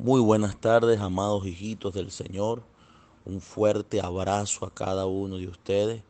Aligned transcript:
Muy 0.00 0.20
buenas 0.20 0.56
tardes, 0.60 1.00
amados 1.00 1.44
hijitos 1.44 1.92
del 1.92 2.12
Señor. 2.12 2.62
Un 3.24 3.40
fuerte 3.40 4.00
abrazo 4.00 4.64
a 4.64 4.70
cada 4.70 5.06
uno 5.06 5.38
de 5.38 5.48
ustedes. 5.48 6.04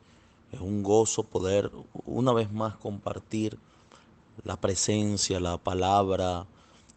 Es 0.52 0.60
un 0.60 0.82
gozo 0.82 1.22
poder 1.22 1.70
una 2.04 2.34
vez 2.34 2.52
más 2.52 2.76
compartir 2.76 3.58
la 4.44 4.60
presencia, 4.60 5.40
la 5.40 5.56
palabra, 5.56 6.44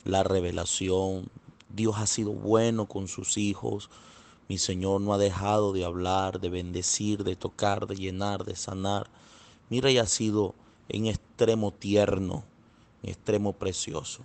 la 0.04 0.24
revelación. 0.24 1.30
Dios 1.70 1.96
ha 1.98 2.08
sido 2.08 2.34
bueno 2.34 2.88
con 2.88 3.08
sus 3.08 3.38
hijos. 3.38 3.90
Mi 4.50 4.58
Señor 4.58 5.00
no 5.00 5.14
ha 5.14 5.18
dejado 5.18 5.72
de 5.72 5.86
hablar, 5.86 6.42
de 6.42 6.50
bendecir, 6.50 7.24
de 7.24 7.38
tocar, 7.38 7.88
de 7.88 7.96
llenar, 7.96 8.44
de 8.44 8.58
sanar. 8.58 9.08
Mira, 9.70 9.90
y 9.92 9.98
ha 9.98 10.08
sido 10.08 10.56
en 10.90 11.06
extremo 11.06 11.72
tierno, 11.72 12.44
en 13.02 13.12
extremo 13.12 13.54
precioso. 13.54 14.24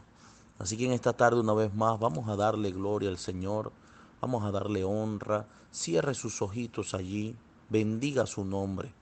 Así 0.58 0.76
que 0.76 0.86
en 0.86 0.92
esta 0.92 1.12
tarde 1.12 1.40
una 1.40 1.54
vez 1.54 1.74
más 1.74 1.98
vamos 2.00 2.28
a 2.28 2.36
darle 2.36 2.70
gloria 2.70 3.08
al 3.08 3.18
Señor, 3.18 3.72
vamos 4.20 4.44
a 4.44 4.50
darle 4.50 4.84
honra, 4.84 5.46
cierre 5.70 6.14
sus 6.14 6.40
ojitos 6.40 6.94
allí, 6.94 7.36
bendiga 7.68 8.26
su 8.26 8.44
nombre, 8.44 8.92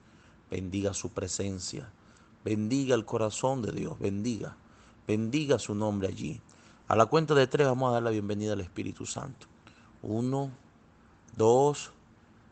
bendiga 0.51 0.93
su 0.93 1.09
presencia, 1.09 1.89
bendiga 2.43 2.95
el 2.95 3.05
corazón 3.05 3.61
de 3.61 3.71
Dios, 3.71 3.97
bendiga, 3.99 4.57
bendiga 5.07 5.59
su 5.59 5.75
nombre 5.75 6.07
allí. 6.07 6.41
A 6.87 6.95
la 6.95 7.05
cuenta 7.05 7.33
de 7.33 7.47
tres 7.47 7.67
vamos 7.67 7.89
a 7.89 7.93
dar 7.93 8.03
la 8.03 8.11
bienvenida 8.11 8.53
al 8.53 8.61
Espíritu 8.61 9.05
Santo. 9.05 9.47
Uno, 10.03 10.51
dos 11.35 11.91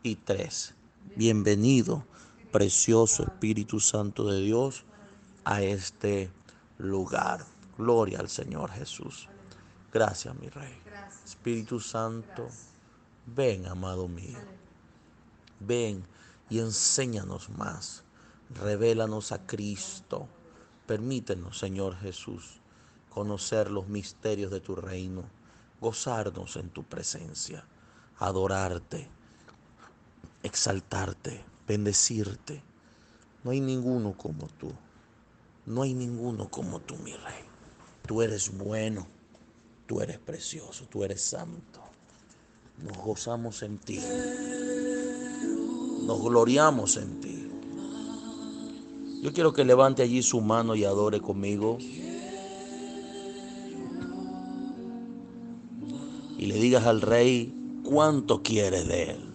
y 0.02 0.16
tres. 0.16 0.74
Bienvenido, 1.14 2.04
precioso 2.50 3.22
Espíritu 3.22 3.78
Santo 3.78 4.24
de 4.24 4.40
Dios, 4.40 4.84
a 5.44 5.62
este 5.62 6.30
lugar. 6.78 7.44
Gloria 7.76 8.20
al 8.20 8.28
Señor 8.28 8.70
Jesús. 8.70 9.28
Gracias, 9.92 10.34
mi 10.36 10.48
Rey. 10.48 10.72
Espíritu 11.24 11.80
Santo, 11.80 12.48
ven, 13.26 13.66
amado 13.66 14.08
mío. 14.08 14.38
Ven 15.60 16.04
y 16.50 16.60
enséñanos 16.60 17.50
más. 17.50 18.04
Revélanos 18.50 19.32
a 19.32 19.44
Cristo. 19.46 20.28
Permítenos, 20.86 21.58
Señor 21.58 21.96
Jesús, 21.96 22.60
conocer 23.08 23.70
los 23.70 23.88
misterios 23.88 24.50
de 24.50 24.60
tu 24.60 24.76
reino, 24.76 25.24
gozarnos 25.80 26.56
en 26.56 26.68
tu 26.68 26.84
presencia, 26.84 27.64
adorarte, 28.18 29.08
exaltarte, 30.42 31.44
bendecirte. 31.66 32.62
No 33.42 33.50
hay 33.50 33.60
ninguno 33.60 34.12
como 34.16 34.46
tú. 34.46 34.72
No 35.66 35.82
hay 35.82 35.94
ninguno 35.94 36.50
como 36.50 36.80
tú, 36.80 36.96
mi 36.96 37.14
Rey. 37.14 37.53
Tú 38.06 38.20
eres 38.20 38.56
bueno, 38.56 39.06
tú 39.86 40.00
eres 40.00 40.18
precioso, 40.18 40.86
tú 40.90 41.04
eres 41.04 41.22
santo. 41.22 41.80
Nos 42.82 42.96
gozamos 42.98 43.62
en 43.62 43.78
ti. 43.78 43.98
Nos 46.04 46.20
gloriamos 46.22 46.96
en 46.98 47.20
ti. 47.20 47.50
Yo 49.22 49.32
quiero 49.32 49.54
que 49.54 49.64
levante 49.64 50.02
allí 50.02 50.22
su 50.22 50.42
mano 50.42 50.74
y 50.74 50.84
adore 50.84 51.22
conmigo. 51.22 51.78
Y 56.36 56.44
le 56.44 56.56
digas 56.56 56.84
al 56.84 57.00
rey 57.00 57.54
cuánto 57.84 58.42
quieres 58.42 58.86
de 58.86 59.12
él. 59.12 59.34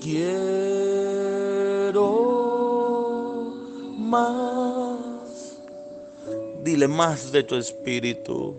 Quiero 0.00 0.44
más. 3.98 4.53
Dile 6.74 6.88
más 6.88 7.30
de 7.30 7.44
tu 7.44 7.54
espíritu. 7.54 8.56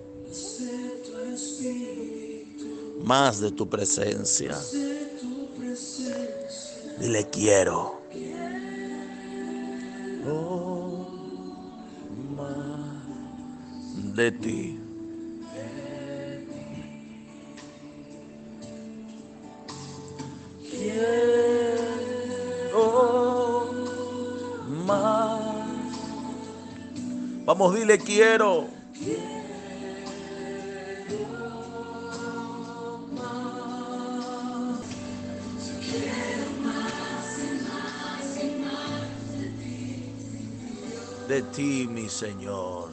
Más 3.03 3.41
de 3.41 3.51
tu 3.51 3.67
presencia. 3.67 4.57
Dile 6.97 7.29
quiero. 7.29 7.99
De 14.15 14.31
ti. 14.31 14.79
Vamos, 27.45 27.75
dile 27.75 27.99
quiero. 27.99 28.67
De 41.27 41.41
ti, 41.43 41.87
mi 41.87 42.09
Señor. 42.09 42.89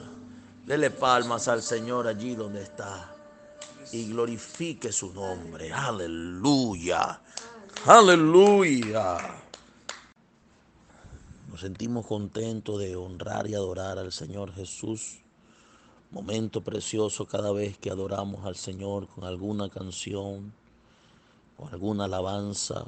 Dele 0.66 0.90
palmas 0.90 1.48
al 1.48 1.62
Señor 1.62 2.06
allí 2.06 2.34
donde 2.34 2.62
está 2.62 3.10
y 3.90 4.10
glorifique 4.10 4.92
su 4.92 5.14
nombre. 5.14 5.72
Aleluya. 5.72 7.20
Aleluya. 7.86 9.41
Nos 11.52 11.60
sentimos 11.60 12.06
contentos 12.06 12.80
de 12.80 12.96
honrar 12.96 13.46
y 13.46 13.54
adorar 13.54 13.98
al 13.98 14.10
Señor 14.10 14.54
Jesús. 14.54 15.20
Momento 16.10 16.62
precioso 16.62 17.26
cada 17.26 17.52
vez 17.52 17.76
que 17.76 17.90
adoramos 17.90 18.46
al 18.46 18.56
Señor 18.56 19.06
con 19.06 19.24
alguna 19.24 19.68
canción, 19.68 20.54
o 21.58 21.68
alguna 21.68 22.06
alabanza. 22.06 22.86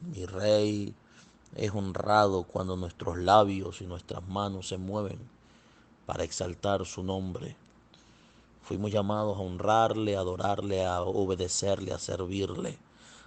Mi 0.00 0.24
Rey 0.24 0.94
es 1.56 1.70
honrado 1.72 2.44
cuando 2.44 2.74
nuestros 2.78 3.18
labios 3.18 3.82
y 3.82 3.86
nuestras 3.86 4.26
manos 4.26 4.68
se 4.68 4.78
mueven 4.78 5.18
para 6.06 6.24
exaltar 6.24 6.86
su 6.86 7.02
nombre. 7.02 7.54
Fuimos 8.62 8.90
llamados 8.92 9.36
a 9.36 9.42
honrarle, 9.42 10.16
a 10.16 10.20
adorarle, 10.20 10.86
a 10.86 11.02
obedecerle, 11.02 11.92
a 11.92 11.98
servirle. 11.98 12.78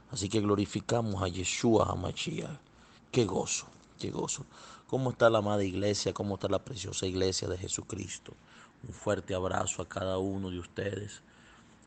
Así 0.10 0.30
que 0.30 0.42
glorificamos 0.42 1.22
a 1.22 1.28
Yeshua 1.28 1.92
HaMashiach. 1.92 2.58
Qué 3.12 3.26
gozo, 3.26 3.68
qué 4.00 4.10
gozo. 4.10 4.46
¿Cómo 4.90 5.12
está 5.12 5.30
la 5.30 5.38
amada 5.38 5.64
iglesia? 5.64 6.16
¿Cómo 6.16 6.34
está 6.34 6.48
la 6.48 6.66
preciosa 6.66 7.06
iglesia 7.06 7.48
de 7.48 7.60
Jesucristo? 7.60 8.34
Un 8.88 8.92
fuerte 8.92 9.36
abrazo 9.36 9.84
a 9.84 9.88
cada 9.88 10.18
uno 10.18 10.50
de 10.50 10.58
ustedes. 10.58 11.22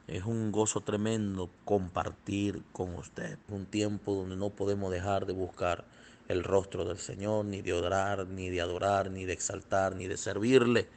Es 0.06 0.24
un 0.24 0.52
gozo 0.52 0.82
tremendo 0.82 1.50
compartir 1.64 2.62
con 2.70 2.94
usted. 2.94 3.41
Un 3.48 3.66
tiempo 3.66 4.14
donde 4.14 4.36
no 4.36 4.50
podemos 4.50 4.92
dejar 4.92 5.26
de 5.26 5.32
buscar 5.32 5.84
el 6.28 6.44
rostro 6.44 6.84
del 6.84 6.98
Señor, 6.98 7.44
ni 7.44 7.60
de 7.60 7.72
orar, 7.72 8.28
ni 8.28 8.50
de 8.50 8.60
adorar, 8.60 9.10
ni 9.10 9.24
de 9.24 9.32
exaltar, 9.32 9.96
ni 9.96 10.06
de 10.06 10.16
servirle. 10.16 10.88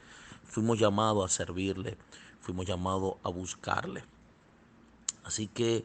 Fuimos 0.44 0.78
llamados 0.78 1.24
a 1.24 1.34
servirle, 1.34 1.98
fuimos 2.38 2.66
llamados 2.66 3.14
a 3.24 3.30
buscarle. 3.30 4.04
Así 5.24 5.48
que 5.48 5.84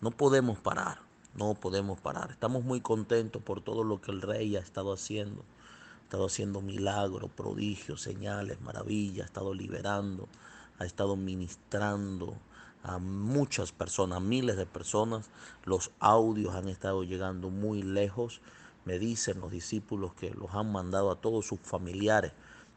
no 0.00 0.10
podemos 0.10 0.58
parar, 0.58 1.02
no 1.36 1.54
podemos 1.54 2.00
parar. 2.00 2.32
Estamos 2.32 2.64
muy 2.64 2.80
contentos 2.80 3.40
por 3.40 3.60
todo 3.60 3.84
lo 3.84 4.00
que 4.00 4.10
el 4.10 4.20
rey 4.20 4.56
ha 4.56 4.60
estado 4.60 4.92
haciendo 4.92 5.44
estado 6.10 6.26
haciendo 6.26 6.60
milagros, 6.60 7.30
prodigios, 7.30 8.02
señales, 8.02 8.60
maravillas, 8.62 9.22
ha 9.22 9.26
estado 9.26 9.54
liberando, 9.54 10.28
ha 10.80 10.84
estado 10.84 11.14
ministrando 11.14 12.34
a 12.82 12.98
muchas 12.98 13.70
personas, 13.70 14.20
miles 14.20 14.56
de 14.56 14.66
personas. 14.66 15.30
Los 15.64 15.92
audios 16.00 16.56
han 16.56 16.68
estado 16.68 17.04
llegando 17.04 17.48
muy 17.48 17.84
lejos. 17.84 18.40
Me 18.84 18.98
dicen 18.98 19.38
los 19.38 19.52
discípulos 19.52 20.12
que 20.14 20.30
los 20.30 20.52
han 20.52 20.72
mandado 20.72 21.12
a 21.12 21.20
todos 21.20 21.46
sus 21.46 21.60
familiares 21.60 22.32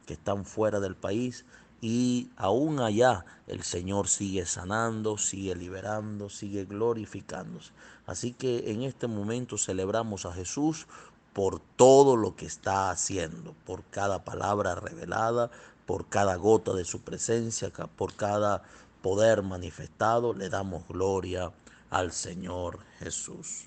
que 0.06 0.13
están 0.13 0.45
fuera 0.45 0.80
del 0.80 0.95
país 0.95 1.44
y 1.81 2.30
aún 2.38 2.80
allá 2.80 3.25
el 3.47 3.63
Señor 3.63 4.07
sigue 4.09 4.45
sanando, 4.45 5.18
sigue 5.18 5.56
liberando, 5.56 6.30
sigue 6.30 6.65
glorificándose. 6.65 7.71
Así 8.06 8.31
que 8.31 8.71
en 8.71 8.83
este 8.83 9.07
momento 9.07 9.57
celebramos 9.57 10.27
a 10.27 10.33
Jesús 10.33 10.85
por 11.33 11.59
todo 11.59 12.15
lo 12.15 12.35
que 12.35 12.45
está 12.45 12.91
haciendo, 12.91 13.56
por 13.65 13.83
cada 13.85 14.24
palabra 14.24 14.75
revelada, 14.75 15.50
por 15.85 16.07
cada 16.07 16.35
gota 16.35 16.74
de 16.74 16.85
su 16.85 17.01
presencia, 17.01 17.69
por 17.69 18.15
cada 18.15 18.63
poder 19.01 19.41
manifestado, 19.41 20.33
le 20.33 20.50
damos 20.50 20.88
gloria 20.88 21.51
al 21.89 22.12
Señor 22.12 22.80
Jesús. 23.00 23.65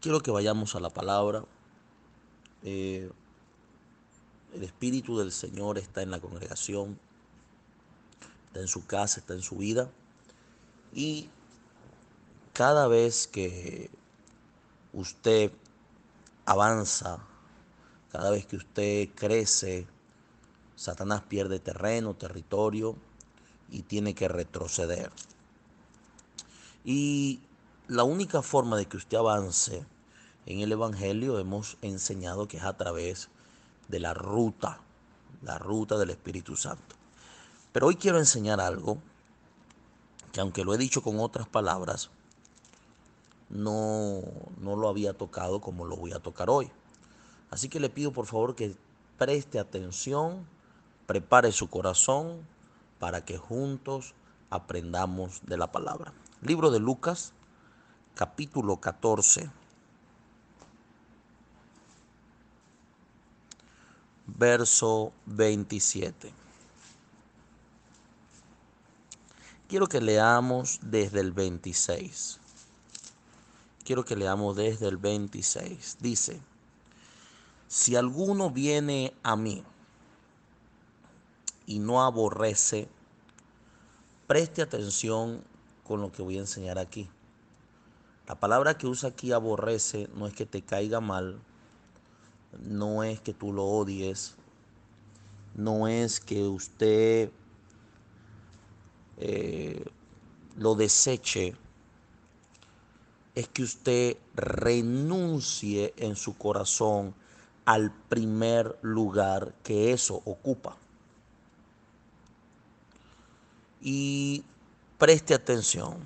quiero 0.00 0.20
que 0.20 0.30
vayamos 0.30 0.74
a 0.74 0.80
la 0.80 0.90
palabra. 0.90 1.44
Eh, 2.62 3.10
el 4.54 4.62
Espíritu 4.62 5.18
del 5.18 5.32
Señor 5.32 5.78
está 5.78 6.02
en 6.02 6.10
la 6.10 6.20
congregación, 6.20 6.98
está 8.46 8.60
en 8.60 8.68
su 8.68 8.86
casa, 8.86 9.20
está 9.20 9.34
en 9.34 9.42
su 9.42 9.56
vida. 9.56 9.90
Y 10.92 11.28
cada 12.52 12.86
vez 12.86 13.26
que 13.26 13.90
usted 14.92 15.52
avanza, 16.46 17.18
cada 18.12 18.30
vez 18.30 18.46
que 18.46 18.56
usted 18.56 19.08
crece, 19.14 19.86
Satanás 20.76 21.22
pierde 21.22 21.60
terreno, 21.60 22.14
territorio 22.14 22.96
y 23.70 23.82
tiene 23.82 24.14
que 24.14 24.28
retroceder. 24.28 25.10
Y 26.84 27.40
la 27.88 28.04
única 28.04 28.42
forma 28.42 28.76
de 28.76 28.86
que 28.86 28.96
usted 28.96 29.16
avance 29.16 29.84
en 30.46 30.60
el 30.60 30.72
Evangelio 30.72 31.38
hemos 31.38 31.76
enseñado 31.82 32.48
que 32.48 32.58
es 32.58 32.64
a 32.64 32.76
través 32.76 33.30
de 33.88 34.00
la 34.00 34.14
ruta, 34.14 34.80
la 35.42 35.58
ruta 35.58 35.96
del 35.98 36.10
Espíritu 36.10 36.56
Santo. 36.56 36.96
Pero 37.72 37.86
hoy 37.86 37.96
quiero 37.96 38.18
enseñar 38.18 38.60
algo 38.60 38.98
que 40.32 40.40
aunque 40.40 40.64
lo 40.64 40.74
he 40.74 40.78
dicho 40.78 41.02
con 41.02 41.20
otras 41.20 41.48
palabras, 41.48 42.10
no, 43.54 44.20
no 44.58 44.76
lo 44.76 44.88
había 44.88 45.14
tocado 45.14 45.60
como 45.60 45.86
lo 45.86 45.96
voy 45.96 46.12
a 46.12 46.18
tocar 46.18 46.50
hoy. 46.50 46.70
Así 47.50 47.68
que 47.68 47.80
le 47.80 47.88
pido 47.88 48.12
por 48.12 48.26
favor 48.26 48.54
que 48.54 48.76
preste 49.16 49.58
atención, 49.58 50.46
prepare 51.06 51.52
su 51.52 51.70
corazón 51.70 52.46
para 52.98 53.24
que 53.24 53.38
juntos 53.38 54.14
aprendamos 54.50 55.40
de 55.46 55.56
la 55.56 55.70
palabra. 55.70 56.12
Libro 56.42 56.70
de 56.70 56.80
Lucas, 56.80 57.32
capítulo 58.14 58.80
14. 58.80 59.50
Verso 64.26 65.12
27. 65.26 66.32
Quiero 69.68 69.86
que 69.86 70.00
leamos 70.00 70.80
desde 70.82 71.20
el 71.20 71.32
26. 71.32 72.40
Quiero 73.84 74.04
que 74.04 74.16
leamos 74.16 74.56
desde 74.56 74.88
el 74.88 74.96
26. 74.96 75.98
Dice, 76.00 76.40
si 77.68 77.96
alguno 77.96 78.50
viene 78.50 79.12
a 79.22 79.36
mí 79.36 79.62
y 81.66 81.78
no 81.78 82.02
aborrece, 82.02 82.88
preste 84.26 84.62
atención 84.62 85.44
con 85.82 86.00
lo 86.00 86.10
que 86.10 86.22
voy 86.22 86.36
a 86.36 86.40
enseñar 86.40 86.78
aquí. 86.78 87.08
La 88.26 88.34
palabra 88.34 88.78
que 88.78 88.86
usa 88.86 89.10
aquí 89.10 89.32
aborrece 89.32 90.08
no 90.14 90.26
es 90.26 90.34
que 90.34 90.46
te 90.46 90.62
caiga 90.62 91.00
mal, 91.00 91.38
no 92.58 93.02
es 93.04 93.20
que 93.20 93.34
tú 93.34 93.52
lo 93.52 93.64
odies, 93.64 94.36
no 95.54 95.88
es 95.88 96.20
que 96.20 96.42
usted 96.42 97.30
eh, 99.18 99.84
lo 100.56 100.74
deseche, 100.74 101.54
es 103.34 103.48
que 103.48 103.62
usted 103.64 104.16
renuncie 104.34 105.92
en 105.96 106.16
su 106.16 106.36
corazón 106.36 107.14
al 107.64 107.92
primer 108.08 108.78
lugar 108.82 109.54
que 109.62 109.92
eso 109.92 110.22
ocupa. 110.24 110.76
Y 113.80 114.44
preste 114.98 115.34
atención. 115.34 115.96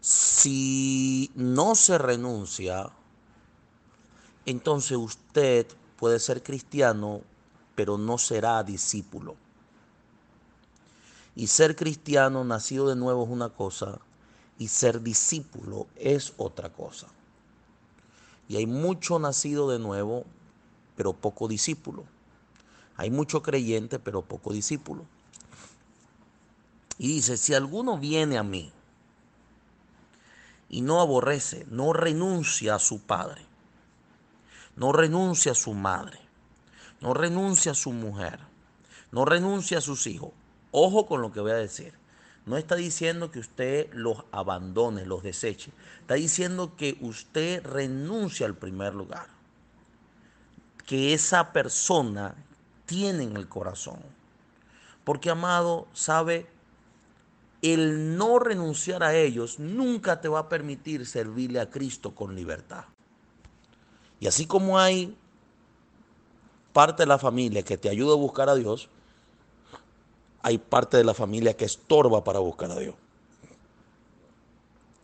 Si 0.00 1.30
no 1.34 1.74
se 1.74 1.98
renuncia, 1.98 2.90
entonces 4.46 4.96
usted 4.96 5.66
puede 5.96 6.18
ser 6.18 6.42
cristiano, 6.42 7.22
pero 7.74 7.98
no 7.98 8.18
será 8.18 8.62
discípulo. 8.62 9.36
Y 11.34 11.48
ser 11.48 11.76
cristiano 11.76 12.44
nacido 12.44 12.88
de 12.88 12.96
nuevo 12.96 13.24
es 13.24 13.30
una 13.30 13.50
cosa 13.50 14.00
y 14.58 14.68
ser 14.68 15.02
discípulo 15.02 15.86
es 15.96 16.32
otra 16.36 16.70
cosa. 16.70 17.08
Y 18.48 18.56
hay 18.56 18.66
mucho 18.66 19.18
nacido 19.18 19.70
de 19.70 19.78
nuevo, 19.78 20.24
pero 20.96 21.12
poco 21.12 21.48
discípulo. 21.48 22.04
Hay 22.96 23.10
mucho 23.10 23.42
creyente, 23.42 23.98
pero 23.98 24.22
poco 24.22 24.52
discípulo. 24.52 25.04
Y 26.98 27.08
dice, 27.08 27.36
si 27.36 27.52
alguno 27.52 27.98
viene 27.98 28.38
a 28.38 28.42
mí 28.42 28.72
y 30.68 30.80
no 30.80 31.00
aborrece, 31.00 31.66
no 31.68 31.92
renuncia 31.92 32.76
a 32.76 32.78
su 32.78 33.00
padre, 33.00 33.44
no 34.76 34.92
renuncia 34.92 35.52
a 35.52 35.56
su 35.56 35.74
madre, 35.74 36.18
no 37.00 37.12
renuncia 37.12 37.72
a 37.72 37.74
su 37.74 37.92
mujer, 37.92 38.40
no 39.12 39.26
renuncia 39.26 39.78
a 39.78 39.82
sus 39.82 40.06
hijos, 40.06 40.32
Ojo 40.78 41.06
con 41.06 41.22
lo 41.22 41.32
que 41.32 41.40
voy 41.40 41.52
a 41.52 41.54
decir. 41.54 41.94
No 42.46 42.56
está 42.56 42.76
diciendo 42.76 43.32
que 43.32 43.40
usted 43.40 43.92
los 43.92 44.24
abandone, 44.30 45.04
los 45.04 45.24
deseche. 45.24 45.72
Está 46.00 46.14
diciendo 46.14 46.76
que 46.76 46.96
usted 47.00 47.64
renuncia 47.64 48.46
al 48.46 48.54
primer 48.54 48.94
lugar. 48.94 49.26
Que 50.86 51.12
esa 51.12 51.52
persona 51.52 52.36
tiene 52.86 53.24
en 53.24 53.36
el 53.36 53.48
corazón. 53.48 53.98
Porque, 55.02 55.28
amado, 55.28 55.88
sabe, 55.92 56.46
el 57.62 58.16
no 58.16 58.38
renunciar 58.38 59.02
a 59.02 59.16
ellos 59.16 59.58
nunca 59.58 60.20
te 60.20 60.28
va 60.28 60.40
a 60.40 60.48
permitir 60.48 61.04
servirle 61.04 61.58
a 61.58 61.68
Cristo 61.68 62.14
con 62.14 62.36
libertad. 62.36 62.84
Y 64.20 64.28
así 64.28 64.46
como 64.46 64.78
hay 64.78 65.16
parte 66.72 67.02
de 67.02 67.08
la 67.08 67.18
familia 67.18 67.64
que 67.64 67.76
te 67.76 67.88
ayuda 67.88 68.12
a 68.12 68.16
buscar 68.16 68.48
a 68.48 68.54
Dios, 68.54 68.88
hay 70.46 70.58
parte 70.58 70.96
de 70.96 71.02
la 71.02 71.12
familia 71.12 71.56
que 71.56 71.64
estorba 71.64 72.22
para 72.22 72.38
buscar 72.38 72.70
a 72.70 72.78
Dios. 72.78 72.94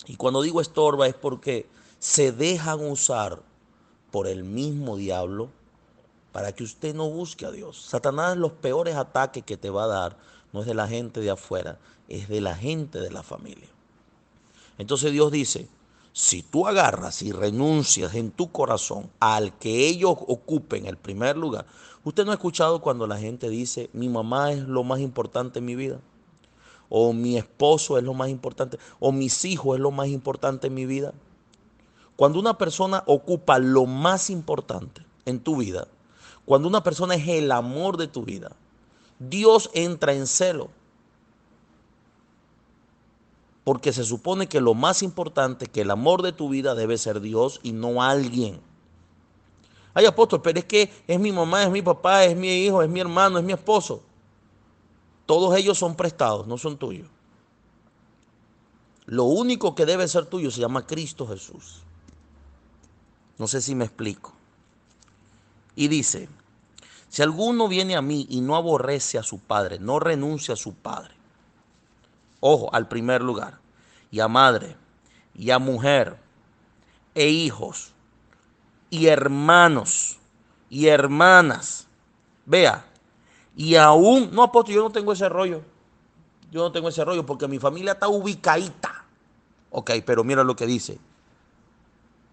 Y 0.06 0.14
cuando 0.14 0.40
digo 0.40 0.60
estorba 0.60 1.08
es 1.08 1.14
porque 1.14 1.66
se 1.98 2.30
dejan 2.30 2.86
usar 2.88 3.42
por 4.12 4.28
el 4.28 4.44
mismo 4.44 4.96
diablo 4.96 5.48
para 6.30 6.52
que 6.52 6.62
usted 6.62 6.94
no 6.94 7.10
busque 7.10 7.44
a 7.44 7.50
Dios. 7.50 7.82
Satanás 7.82 8.36
los 8.36 8.52
peores 8.52 8.94
ataques 8.94 9.42
que 9.42 9.56
te 9.56 9.68
va 9.68 9.82
a 9.82 9.88
dar 9.88 10.16
no 10.52 10.60
es 10.60 10.66
de 10.66 10.74
la 10.74 10.86
gente 10.86 11.18
de 11.18 11.30
afuera, 11.30 11.80
es 12.06 12.28
de 12.28 12.40
la 12.40 12.54
gente 12.54 13.00
de 13.00 13.10
la 13.10 13.24
familia. 13.24 13.68
Entonces 14.78 15.10
Dios 15.10 15.32
dice, 15.32 15.67
si 16.12 16.44
tú 16.44 16.69
agarras 16.69 17.20
y 17.20 17.32
renuncias 17.32 18.14
en 18.14 18.31
tu 18.31 18.52
corazón 18.52 19.10
al 19.19 19.58
que 19.58 19.88
ellos 19.88 20.14
ocupen 20.28 20.86
el 20.86 20.98
primer 20.98 21.36
lugar, 21.36 21.67
Usted 22.04 22.24
no 22.24 22.32
ha 22.32 22.34
escuchado 22.34 22.80
cuando 22.80 23.06
la 23.06 23.18
gente 23.18 23.48
dice, 23.48 23.88
mi 23.92 24.08
mamá 24.08 24.52
es 24.52 24.66
lo 24.66 24.82
más 24.82 25.00
importante 25.00 25.60
en 25.60 25.64
mi 25.64 25.76
vida, 25.76 26.00
o 26.88 27.12
mi 27.12 27.36
esposo 27.36 27.96
es 27.96 28.04
lo 28.04 28.12
más 28.12 28.28
importante, 28.28 28.78
o 28.98 29.12
mis 29.12 29.44
hijos 29.44 29.76
es 29.76 29.80
lo 29.80 29.92
más 29.92 30.08
importante 30.08 30.66
en 30.66 30.74
mi 30.74 30.84
vida. 30.84 31.14
Cuando 32.16 32.40
una 32.40 32.58
persona 32.58 33.04
ocupa 33.06 33.58
lo 33.58 33.86
más 33.86 34.30
importante 34.30 35.02
en 35.24 35.40
tu 35.40 35.56
vida, 35.56 35.86
cuando 36.44 36.68
una 36.68 36.82
persona 36.82 37.14
es 37.14 37.28
el 37.28 37.52
amor 37.52 37.96
de 37.96 38.08
tu 38.08 38.24
vida, 38.24 38.52
Dios 39.18 39.70
entra 39.72 40.12
en 40.12 40.26
celo. 40.26 40.70
Porque 43.64 43.92
se 43.92 44.02
supone 44.02 44.48
que 44.48 44.60
lo 44.60 44.74
más 44.74 45.04
importante, 45.04 45.66
que 45.66 45.82
el 45.82 45.92
amor 45.92 46.22
de 46.22 46.32
tu 46.32 46.48
vida 46.48 46.74
debe 46.74 46.98
ser 46.98 47.20
Dios 47.20 47.60
y 47.62 47.72
no 47.72 48.02
alguien. 48.02 48.60
Ay, 49.94 50.06
apóstol, 50.06 50.41
pero 50.41 50.58
es 50.58 50.65
que 50.65 50.91
es 51.06 51.20
mi 51.20 51.32
mamá, 51.32 51.65
es 51.65 51.70
mi 51.70 51.82
papá, 51.82 52.25
es 52.25 52.37
mi 52.37 52.49
hijo, 52.49 52.82
es 52.82 52.89
mi 52.89 53.01
hermano, 53.01 53.39
es 53.39 53.44
mi 53.44 53.53
esposo. 53.53 54.03
Todos 55.27 55.56
ellos 55.56 55.79
son 55.79 55.94
prestados, 55.94 56.46
no 56.46 56.56
son 56.58 56.79
tuyos. 56.79 57.08
Lo 59.06 59.25
único 59.25 59.75
que 59.75 59.84
debe 59.84 60.08
ser 60.08 60.27
tuyo 60.27 60.51
se 60.51 60.61
llama 60.61 60.87
Cristo 60.87 61.27
Jesús. 61.27 61.82
No 63.39 63.46
sé 63.46 63.61
si 63.61 63.75
me 63.75 63.84
explico. 63.84 64.32
Y 65.75 65.89
dice, 65.89 66.29
si 67.08 67.22
alguno 67.22 67.69
viene 67.69 67.96
a 67.96 68.03
mí 68.03 68.27
y 68.31 68.41
no 68.41 68.56
aborrece 68.56 69.19
a 69.19 69.22
su 69.22 69.39
padre, 69.39 69.79
no 69.79 69.99
renuncia 69.99 70.55
a 70.55 70.56
su 70.56 70.75
padre, 70.75 71.15
ojo, 72.41 72.72
al 72.75 72.89
primer 72.89 73.22
lugar, 73.22 73.58
y 74.11 74.20
a 74.20 74.29
madre, 74.29 74.77
y 75.34 75.51
a 75.51 75.58
mujer, 75.58 76.19
e 77.15 77.29
hijos, 77.29 77.92
y 78.93 79.06
hermanos 79.06 80.19
y 80.69 80.87
hermanas. 80.87 81.87
Vea, 82.44 82.84
y 83.56 83.75
aún, 83.75 84.29
no 84.32 84.43
apóstol, 84.43 84.75
yo 84.75 84.82
no 84.82 84.91
tengo 84.91 85.15
ese 85.15 85.31
rollo. 85.31 85.63
Yo 86.51 86.61
no 86.61 86.72
tengo 86.72 86.91
ese 86.91 87.03
rollo 87.03 87.25
porque 87.25 87.49
mi 87.49 87.58
familia 87.58 87.93
está 87.93 88.08
ubicadita. 88.08 89.06
Ok, 89.70 89.93
pero 90.05 90.22
mira 90.25 90.44
lo 90.44 90.55
que 90.55 90.67
dice. 90.67 90.99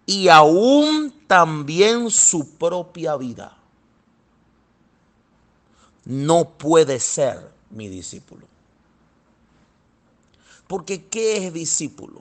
Y 0.04 0.28
aún 0.28 1.24
también 1.26 2.10
su 2.10 2.56
propia 2.58 3.16
vida. 3.16 3.56
No 6.04 6.44
puede 6.44 7.00
ser 7.00 7.50
mi 7.70 7.88
discípulo. 7.88 8.46
Porque 10.66 11.06
¿qué 11.06 11.46
es 11.46 11.54
discípulo? 11.54 12.20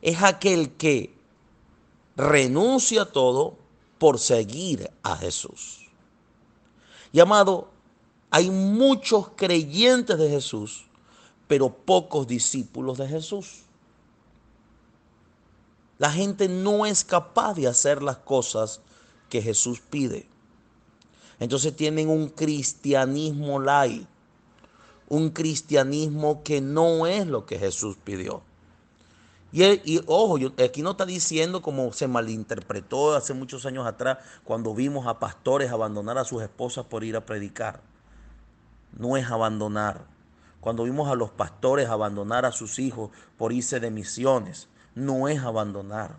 Es 0.00 0.22
aquel 0.22 0.74
que 0.74 1.11
renuncia 2.16 3.02
a 3.02 3.06
todo 3.06 3.56
por 3.98 4.18
seguir 4.18 4.90
a 5.02 5.16
Jesús. 5.16 5.90
Y 7.12 7.20
amado, 7.20 7.68
hay 8.30 8.50
muchos 8.50 9.30
creyentes 9.36 10.18
de 10.18 10.30
Jesús, 10.30 10.86
pero 11.46 11.68
pocos 11.68 12.26
discípulos 12.26 12.98
de 12.98 13.08
Jesús. 13.08 13.62
La 15.98 16.10
gente 16.10 16.48
no 16.48 16.86
es 16.86 17.04
capaz 17.04 17.54
de 17.54 17.68
hacer 17.68 18.02
las 18.02 18.16
cosas 18.16 18.80
que 19.28 19.42
Jesús 19.42 19.80
pide. 19.80 20.26
Entonces 21.38 21.76
tienen 21.76 22.08
un 22.08 22.28
cristianismo 22.28 23.60
light, 23.60 24.06
un 25.08 25.30
cristianismo 25.30 26.42
que 26.42 26.60
no 26.60 27.06
es 27.06 27.26
lo 27.26 27.46
que 27.46 27.58
Jesús 27.58 27.96
pidió. 28.02 28.42
Y, 29.52 30.00
ojo, 30.06 30.38
aquí 30.64 30.80
no 30.80 30.92
está 30.92 31.04
diciendo 31.04 31.60
como 31.60 31.92
se 31.92 32.08
malinterpretó 32.08 33.14
hace 33.14 33.34
muchos 33.34 33.66
años 33.66 33.86
atrás 33.86 34.18
cuando 34.44 34.74
vimos 34.74 35.06
a 35.06 35.18
pastores 35.18 35.70
abandonar 35.70 36.16
a 36.16 36.24
sus 36.24 36.42
esposas 36.42 36.86
por 36.86 37.04
ir 37.04 37.16
a 37.16 37.26
predicar. 37.26 37.82
No 38.98 39.18
es 39.18 39.30
abandonar. 39.30 40.06
Cuando 40.60 40.84
vimos 40.84 41.10
a 41.10 41.16
los 41.16 41.30
pastores 41.30 41.90
abandonar 41.90 42.46
a 42.46 42.52
sus 42.52 42.78
hijos 42.78 43.10
por 43.36 43.52
irse 43.52 43.78
de 43.78 43.90
misiones, 43.90 44.68
no 44.94 45.28
es 45.28 45.40
abandonar. 45.40 46.16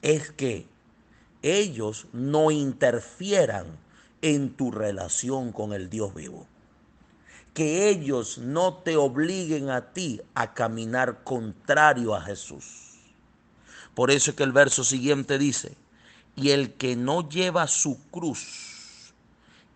Es 0.00 0.30
que 0.30 0.66
ellos 1.42 2.06
no 2.12 2.50
interfieran 2.50 3.78
en 4.22 4.54
tu 4.54 4.70
relación 4.70 5.52
con 5.52 5.74
el 5.74 5.90
Dios 5.90 6.14
vivo 6.14 6.46
que 7.54 7.88
ellos 7.88 8.38
no 8.38 8.74
te 8.74 8.96
obliguen 8.96 9.70
a 9.70 9.92
ti 9.92 10.20
a 10.34 10.52
caminar 10.54 11.22
contrario 11.22 12.14
a 12.14 12.20
Jesús. 12.20 12.98
Por 13.94 14.10
eso 14.10 14.32
es 14.32 14.36
que 14.36 14.42
el 14.42 14.52
verso 14.52 14.82
siguiente 14.82 15.38
dice, 15.38 15.76
y 16.34 16.50
el 16.50 16.74
que 16.74 16.96
no 16.96 17.28
lleva 17.28 17.68
su 17.68 17.96
cruz 18.10 19.14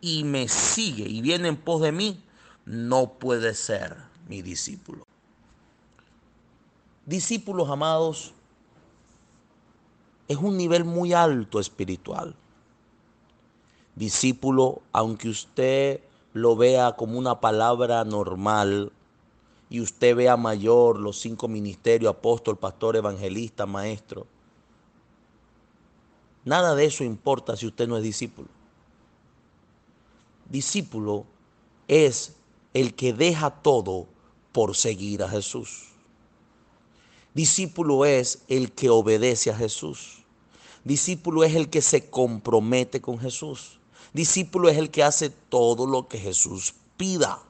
y 0.01 0.25
me 0.25 0.49
sigue 0.49 1.09
y 1.09 1.23
viene 1.23 1.49
en 1.49 1.57
pos 1.57 1.81
de 1.81 1.93
mí, 1.93 2.21
no 2.67 3.13
puede 3.13 3.55
ser 3.55 3.97
mi 4.27 4.43
discípulo. 4.43 5.07
Discípulos 7.07 7.71
amados, 7.71 8.35
es 10.27 10.37
un 10.37 10.57
nivel 10.57 10.85
muy 10.85 11.13
alto 11.13 11.61
espiritual. 11.61 12.35
Discípulo, 13.95 14.83
aunque 14.93 15.29
usted 15.29 16.01
lo 16.33 16.57
vea 16.57 16.93
como 16.93 17.19
una 17.19 17.41
palabra 17.41 18.05
normal 18.05 18.93
y 19.71 19.81
usted 19.81 20.17
vea 20.17 20.37
mayor 20.37 20.99
los 20.99 21.19
cinco 21.21 21.49
ministerios, 21.49 22.11
apóstol, 22.11 22.57
pastor, 22.57 22.97
evangelista, 22.97 23.67
maestro. 23.67 24.27
Nada 26.45 26.75
de 26.75 26.87
eso 26.87 27.05
importa 27.05 27.57
si 27.57 27.67
usted 27.67 27.87
no 27.87 27.97
es 27.97 28.03
discípulo. 28.03 28.49
Discípulo 30.49 31.27
es 31.89 32.35
el 32.73 32.95
que 32.95 33.13
deja 33.13 33.51
todo 33.51 34.07
por 34.53 34.75
seguir 34.75 35.23
a 35.23 35.29
Jesús. 35.29 35.89
Discípulo 37.35 38.05
es 38.07 38.43
el 38.49 38.73
que 38.73 38.89
obedece 38.89 39.51
a 39.51 39.57
Jesús. 39.57 40.25
Discípulo 40.85 41.45
es 41.45 41.55
el 41.55 41.69
que 41.69 41.83
se 41.83 42.09
compromete 42.09 43.01
con 43.01 43.19
Jesús. 43.19 43.79
Discípulo 44.13 44.69
es 44.69 44.79
el 44.79 44.91
que 44.91 45.03
hace 45.03 45.31
todo 45.31 45.87
lo 45.87 46.09
que 46.09 46.19
Jesús 46.19 46.75
pida. 46.97 47.41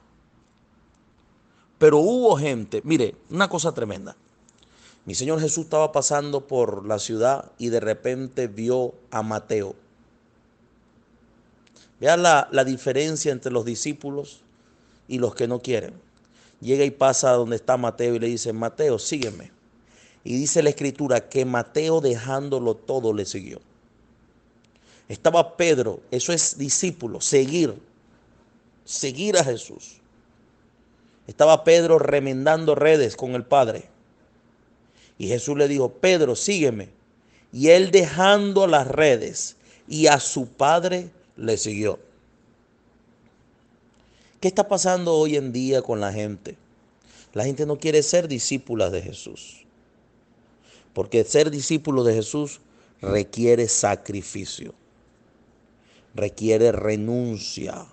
Pero 1.77 1.99
hubo 1.99 2.35
gente, 2.37 2.81
mire, 2.83 3.15
una 3.29 3.49
cosa 3.49 3.73
tremenda. 3.73 4.15
Mi 5.05 5.15
Señor 5.15 5.39
Jesús 5.39 5.65
estaba 5.65 5.91
pasando 5.91 6.41
por 6.41 6.85
la 6.85 6.99
ciudad 6.99 7.51
y 7.57 7.69
de 7.69 7.79
repente 7.79 8.47
vio 8.47 8.93
a 9.11 9.23
Mateo. 9.23 9.75
Vea 11.99 12.17
la, 12.17 12.47
la 12.51 12.63
diferencia 12.63 13.31
entre 13.31 13.51
los 13.51 13.65
discípulos 13.65 14.41
y 15.07 15.17
los 15.17 15.33
que 15.35 15.47
no 15.47 15.61
quieren. 15.61 15.93
Llega 16.61 16.83
y 16.83 16.91
pasa 16.91 17.31
donde 17.31 17.55
está 17.55 17.77
Mateo 17.77 18.15
y 18.15 18.19
le 18.19 18.27
dice, 18.27 18.51
Mateo, 18.51 18.99
sígueme. 18.99 19.51
Y 20.23 20.35
dice 20.35 20.61
la 20.61 20.69
escritura 20.69 21.29
que 21.29 21.45
Mateo 21.45 22.01
dejándolo 22.01 22.75
todo 22.75 23.13
le 23.13 23.25
siguió. 23.25 23.61
Estaba 25.09 25.57
Pedro, 25.57 26.01
eso 26.11 26.31
es 26.31 26.59
discípulo, 26.59 27.19
seguir, 27.19 27.73
seguir 28.85 29.37
a 29.37 29.43
Jesús. 29.43 29.97
Estaba 31.25 31.63
Pedro 31.63 31.97
remendando 31.97 32.75
redes 32.75 33.15
con 33.15 33.33
el 33.33 33.43
Padre. 33.43 33.89
Y 35.17 35.27
Jesús 35.27 35.57
le 35.57 35.67
dijo, 35.67 35.89
Pedro, 35.89 36.35
sígueme. 36.35 36.89
Y 37.51 37.69
él 37.69 37.89
dejando 37.89 38.67
las 38.67 38.87
redes 38.87 39.57
y 39.87 40.05
a 40.05 40.19
su 40.19 40.47
Padre 40.47 41.09
le 41.35 41.57
siguió. 41.57 41.99
¿Qué 44.39 44.47
está 44.47 44.67
pasando 44.67 45.15
hoy 45.15 45.37
en 45.37 45.51
día 45.51 45.81
con 45.81 45.99
la 45.99 46.13
gente? 46.13 46.55
La 47.33 47.45
gente 47.45 47.65
no 47.65 47.79
quiere 47.79 48.03
ser 48.03 48.27
discípula 48.27 48.91
de 48.91 49.01
Jesús. 49.01 49.65
Porque 50.93 51.23
ser 51.23 51.49
discípulo 51.49 52.03
de 52.03 52.13
Jesús 52.13 52.61
requiere 53.01 53.67
sacrificio 53.67 54.75
requiere 56.13 56.71
renuncia. 56.71 57.85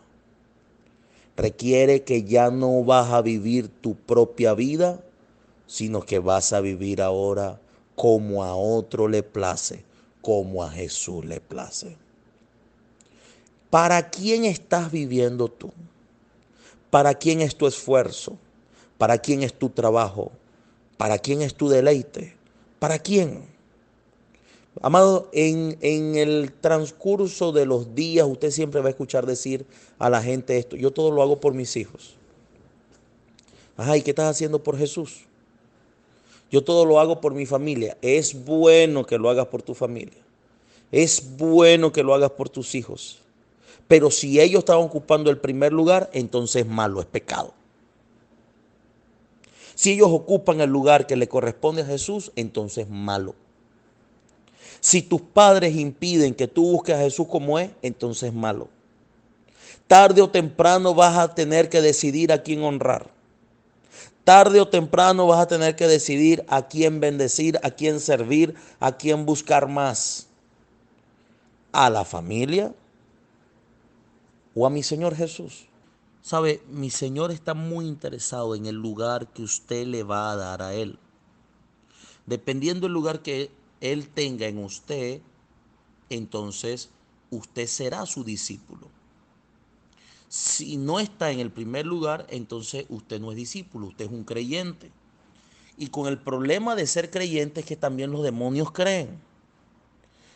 Requiere 1.37 2.03
que 2.03 2.25
ya 2.25 2.51
no 2.51 2.83
vas 2.85 3.13
a 3.13 3.21
vivir 3.23 3.69
tu 3.69 3.95
propia 3.95 4.55
vida, 4.55 5.03
sino 5.67 6.01
que 6.03 6.19
vas 6.19 6.53
a 6.53 6.61
vivir 6.61 7.03
ahora 7.03 7.61
como 7.95 8.45
a 8.45 8.55
otro 8.55 9.09
le 9.09 9.23
place, 9.23 9.85
como 10.23 10.63
a 10.63 10.71
Jesús 10.71 11.25
le 11.25 11.41
place. 11.41 11.97
¿Para 13.71 14.11
quién 14.11 14.45
estás 14.45 14.91
viviendo 14.91 15.49
tú? 15.49 15.73
¿Para 16.91 17.15
quién 17.15 17.41
es 17.41 17.57
tu 17.57 17.67
esfuerzo? 17.67 18.39
¿Para 18.97 19.19
quién 19.19 19.43
es 19.43 19.53
tu 19.53 19.69
trabajo? 19.69 20.33
¿Para 20.97 21.19
quién 21.19 21.43
es 21.43 21.55
tu 21.55 21.69
deleite? 21.69 22.35
¿Para 22.79 22.99
quién? 22.99 23.56
Amado, 24.83 25.29
en, 25.33 25.77
el 26.17 26.53
transcurso 26.61 27.53
de 27.53 27.65
los 27.65 27.95
días 27.95 28.27
usted 28.29 28.51
siempre 28.51 28.81
va 28.81 28.89
a 28.89 28.91
escuchar 28.91 29.25
decir 29.25 29.65
a 29.99 30.11
la 30.11 30.23
gente 30.23 30.59
esto, 30.59 30.77
yo 30.77 30.91
todo 30.91 31.11
lo 31.11 31.23
hago 31.23 31.41
por 31.41 31.55
mis 31.55 31.77
hijos. 31.77 32.15
Ajá, 33.77 33.97
¿y 33.97 34.03
qué 34.03 34.11
estás 34.11 34.31
haciendo 34.31 34.63
por 34.63 34.77
Jesús? 34.79 35.25
Yo 36.51 36.63
todo 36.63 36.85
lo 36.85 37.01
hago 37.01 37.21
por 37.21 37.35
mi 37.35 37.47
familia. 37.47 37.97
Es 38.03 38.45
bueno 38.45 39.05
que 39.05 39.19
lo 39.19 39.29
hagas 39.29 39.47
por 39.47 39.63
tu 39.63 39.75
familia. 39.75 40.23
Es 40.93 41.37
bueno 41.37 41.93
que 41.93 42.03
lo 42.03 42.15
hagas 42.15 42.31
por 42.31 42.49
tus 42.49 42.75
hijos. 42.75 43.19
Pero 43.89 44.11
si 44.11 44.41
ellos 44.41 44.61
están 44.61 44.79
ocupando 44.79 45.31
el 45.31 45.39
primer 45.39 45.73
lugar, 45.73 46.11
entonces 46.13 46.63
es 46.63 46.69
malo, 46.69 47.01
es 47.01 47.07
pecado. 47.07 47.53
Si 49.75 49.93
ellos 49.93 50.09
ocupan 50.11 50.61
el 50.61 50.71
lugar 50.71 51.07
que 51.07 51.17
le 51.17 51.29
corresponde 51.29 51.83
a 51.83 51.87
Jesús, 51.87 52.33
entonces 52.37 52.85
es 52.85 52.91
malo. 52.91 53.35
Si 54.81 55.03
tus 55.03 55.21
padres 55.21 55.75
impiden 55.77 56.35
que 56.35 56.49
tú 56.49 56.73
busques 56.73 56.95
a 56.95 57.01
Jesús 57.01 57.27
como 57.29 57.59
es, 57.59 57.71
entonces 57.83 58.31
es 58.31 58.35
malo. 58.35 58.69
Tarde 59.87 60.21
o 60.23 60.29
temprano 60.29 60.95
vas 60.95 61.17
a 61.17 61.35
tener 61.35 61.69
que 61.69 61.81
decidir 61.81 62.33
a 62.33 62.43
quién 62.43 62.63
honrar. 62.63 63.11
Tarde 64.25 64.61
o 64.61 64.67
temprano 64.67 65.29
vas 65.29 65.41
a 65.41 65.47
tener 65.47 65.77
que 65.77 65.87
decidir 65.87 66.45
a 66.49 66.67
quién 66.67 66.99
bendecir, 66.99 67.61
a 67.63 67.71
quién 67.71 68.01
servir, 68.01 68.55
a 68.81 68.97
quién 68.97 69.25
buscar 69.25 69.69
más. 69.69 70.27
A 71.71 71.91
la 71.91 72.05
familia 72.05 72.75
o 74.57 74.67
a 74.67 74.71
mi 74.71 74.83
Señor 74.83 75.15
Jesús. 75.15 75.69
Sabe, 76.23 76.61
mi 76.69 76.91
Señor 76.91 77.31
está 77.31 77.55
muy 77.55 77.87
interesado 77.87 78.57
en 78.57 78.67
el 78.67 78.75
lugar 78.75 79.29
que 79.29 79.43
usted 79.43 79.87
le 79.87 80.03
va 80.03 80.33
a 80.33 80.37
dar 80.37 80.61
a 80.61 80.75
Él. 80.75 80.99
Dependiendo 82.27 82.87
del 82.87 82.95
lugar 82.95 83.21
que 83.21 83.53
él 83.81 84.09
tenga 84.09 84.47
en 84.47 84.59
usted, 84.59 85.21
entonces 86.11 86.91
usted 87.31 87.67
será 87.67 88.07
su 88.07 88.25
discípulo. 88.25 88.89
Si 90.29 90.77
no 90.77 90.99
está 90.99 91.31
en 91.31 91.41
el 91.41 91.51
primer 91.51 91.87
lugar, 91.87 92.27
entonces 92.31 92.87
usted 92.89 93.21
no 93.21 93.31
es 93.31 93.37
discípulo, 93.37 93.87
usted 93.87 94.07
es 94.07 94.11
un 94.11 94.25
creyente. 94.25 94.91
Y 95.79 95.89
con 95.89 96.09
el 96.09 96.19
problema 96.19 96.75
de 96.75 96.87
ser 96.87 97.11
creyente 97.11 97.61
es 97.61 97.67
que 97.67 97.77
también 97.77 98.11
los 98.11 98.23
demonios 98.23 98.73
creen. 98.73 99.21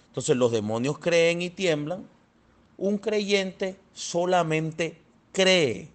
Entonces 0.09 0.37
los 0.37 0.53
demonios 0.53 0.99
creen 0.99 1.43
y 1.43 1.51
tiemblan. 1.51 2.07
Un 2.77 2.99
creyente 2.99 3.79
solamente 3.93 5.01
cree, 5.33 5.89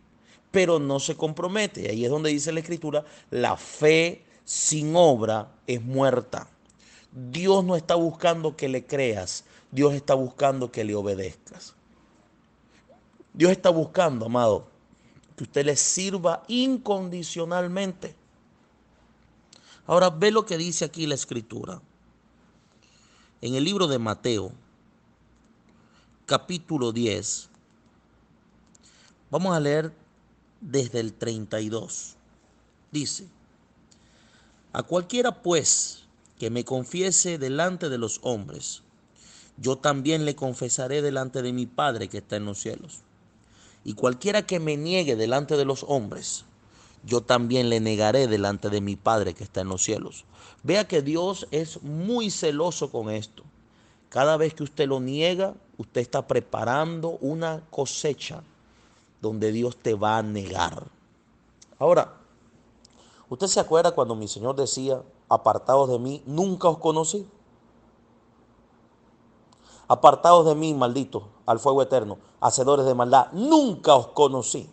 pero 0.52 0.80
no 0.80 1.00
se 1.00 1.16
compromete. 1.16 1.90
Ahí 1.90 2.06
es 2.06 2.12
donde 2.12 2.30
dice 2.30 2.52
la 2.52 2.60
escritura, 2.60 3.06
la 3.30 3.56
fe 3.58 4.24
sin 4.44 4.96
obra 4.96 5.52
es 5.68 5.82
muerta. 5.82 6.48
Dios 7.15 7.63
no 7.63 7.77
está 7.77 7.95
buscando 7.95 8.57
que 8.57 8.67
le 8.67 8.86
creas, 8.86 9.45
Dios 9.72 9.93
está 9.93 10.15
buscando 10.15 10.69
que 10.69 10.84
le 10.84 10.95
obedezcas. 10.95 11.74
Dios 13.34 13.51
está 13.51 13.69
buscando, 13.69 14.25
amado, 14.25 14.67
que 15.38 15.45
usted 15.45 15.65
le 15.65 15.77
sirva 15.77 16.43
incondicionalmente. 16.50 18.15
Ahora 19.88 20.10
ve 20.10 20.31
lo 20.31 20.45
que 20.45 20.57
dice 20.57 20.84
aquí 20.84 21.07
la 21.07 21.15
escritura. 21.15 21.81
En 23.41 23.55
el 23.55 23.63
libro 23.63 23.88
de 23.88 24.00
Mateo, 24.00 24.51
capítulo 26.25 26.91
10, 26.91 27.50
vamos 29.31 29.55
a 29.55 29.60
leer 29.62 29.93
desde 30.60 31.00
el 31.00 31.13
32. 31.13 32.15
Dice, 32.91 33.27
a 34.74 34.84
cualquiera 34.84 35.41
pues 35.41 36.04
que 36.39 36.50
me 36.50 36.65
confiese 36.65 37.38
delante 37.38 37.89
de 37.89 37.98
los 37.98 38.20
hombres, 38.24 38.84
yo 39.58 39.77
también 39.77 40.25
le 40.25 40.36
confesaré 40.36 41.01
delante 41.01 41.42
de 41.42 41.54
mi 41.54 41.65
Padre 41.65 42.10
que 42.10 42.18
está 42.18 42.36
en 42.36 42.46
los 42.46 42.60
cielos. 42.60 43.01
Y 43.84 43.94
cualquiera 43.94 44.46
que 44.46 44.60
me 44.60 44.77
niegue 44.77 45.15
delante 45.15 45.56
de 45.56 45.65
los 45.65 45.86
hombres, 45.88 46.46
yo 47.06 47.22
también 47.22 47.70
le 47.70 47.80
negaré 47.80 48.27
delante 48.27 48.70
de 48.70 48.82
mi 48.82 48.96
Padre 48.96 49.34
que 49.34 49.44
está 49.44 49.62
en 49.62 49.70
los 49.70 49.84
cielos. 49.84 50.25
Vea 50.63 50.88
que 50.88 51.01
Dios 51.01 51.48
es 51.51 51.84
muy 51.84 52.32
celoso 52.32 52.92
con 52.92 53.10
esto. 53.10 53.44
Cada 54.10 54.38
vez 54.38 54.54
que 54.56 54.63
usted 54.63 54.88
lo 54.88 55.00
niega, 55.00 55.54
usted 55.77 56.01
está 56.01 56.27
preparando 56.27 57.18
una 57.22 57.62
cosecha 57.70 58.42
donde 59.22 59.51
Dios 59.51 59.77
te 59.77 59.94
va 59.94 60.18
a 60.18 60.24
negar. 60.24 60.88
Ahora, 61.77 62.13
¿usted 63.30 63.48
se 63.48 63.60
acuerda 63.60 63.92
cuando 63.92 64.15
mi 64.15 64.27
Señor 64.27 64.56
decía, 64.56 65.01
apartados 65.29 65.89
de 65.89 66.00
mí, 66.00 66.24
nunca 66.25 66.70
os 66.70 66.77
conocí? 66.77 67.27
Apartados 69.88 70.46
de 70.46 70.55
mí, 70.55 70.74
malditos, 70.74 71.24
al 71.46 71.60
fuego 71.60 71.82
eterno, 71.82 72.17
hacedores 72.39 72.86
de 72.86 72.96
maldad, 72.96 73.32
nunca 73.34 73.96
os 73.96 74.08
conocí. 74.08 74.70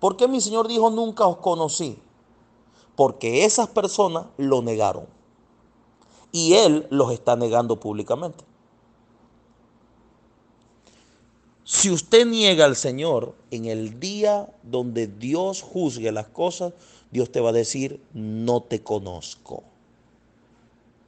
¿Por 0.00 0.16
qué 0.16 0.28
mi 0.28 0.40
Señor 0.40 0.68
dijo 0.68 0.90
nunca 0.90 1.26
os 1.26 1.38
conocí? 1.38 2.00
Porque 2.96 3.44
esas 3.44 3.68
personas 3.68 4.26
lo 4.36 4.62
negaron. 4.62 5.06
Y 6.32 6.54
Él 6.54 6.86
los 6.90 7.12
está 7.12 7.36
negando 7.36 7.78
públicamente. 7.78 8.44
Si 11.68 11.90
usted 11.90 12.26
niega 12.26 12.64
al 12.64 12.76
Señor 12.76 13.34
en 13.50 13.64
el 13.64 13.98
día 13.98 14.48
donde 14.62 15.08
Dios 15.08 15.62
juzgue 15.62 16.12
las 16.12 16.28
cosas, 16.28 16.74
Dios 17.10 17.30
te 17.30 17.40
va 17.40 17.50
a 17.50 17.52
decir, 17.52 18.00
no 18.12 18.62
te 18.62 18.82
conozco. 18.82 19.62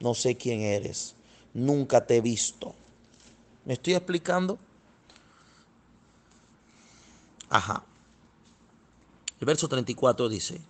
No 0.00 0.14
sé 0.14 0.37
quién 0.37 0.61
eres. 0.61 1.14
Nunca 1.55 2.07
te 2.07 2.17
he 2.17 2.21
visto. 2.21 2.75
¿Me 3.64 3.75
estoy 3.75 3.95
explicando? 3.95 4.59
Ajá. 7.50 7.83
El 9.40 9.47
verso 9.47 9.69
34 9.69 10.28
dice, 10.28 10.61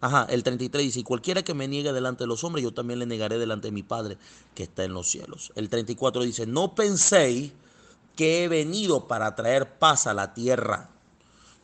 ajá, 0.00 0.26
el 0.28 0.42
33 0.42 0.84
dice, 0.84 1.00
y 1.00 1.04
cualquiera 1.04 1.42
que 1.42 1.54
me 1.54 1.68
niegue 1.68 1.92
delante 1.92 2.24
de 2.24 2.28
los 2.28 2.42
hombres, 2.42 2.64
yo 2.64 2.74
también 2.74 2.98
le 2.98 3.06
negaré 3.06 3.38
delante 3.38 3.68
de 3.68 3.72
mi 3.72 3.82
Padre 3.82 4.18
que 4.54 4.64
está 4.64 4.84
en 4.84 4.92
los 4.92 5.08
cielos. 5.08 5.52
El 5.54 5.68
34 5.68 6.22
dice, 6.22 6.46
no 6.46 6.74
penséis 6.74 7.52
que 8.16 8.44
he 8.44 8.48
venido 8.48 9.06
para 9.06 9.34
traer 9.34 9.78
paz 9.78 10.06
a 10.06 10.14
la 10.14 10.34
tierra. 10.34 10.90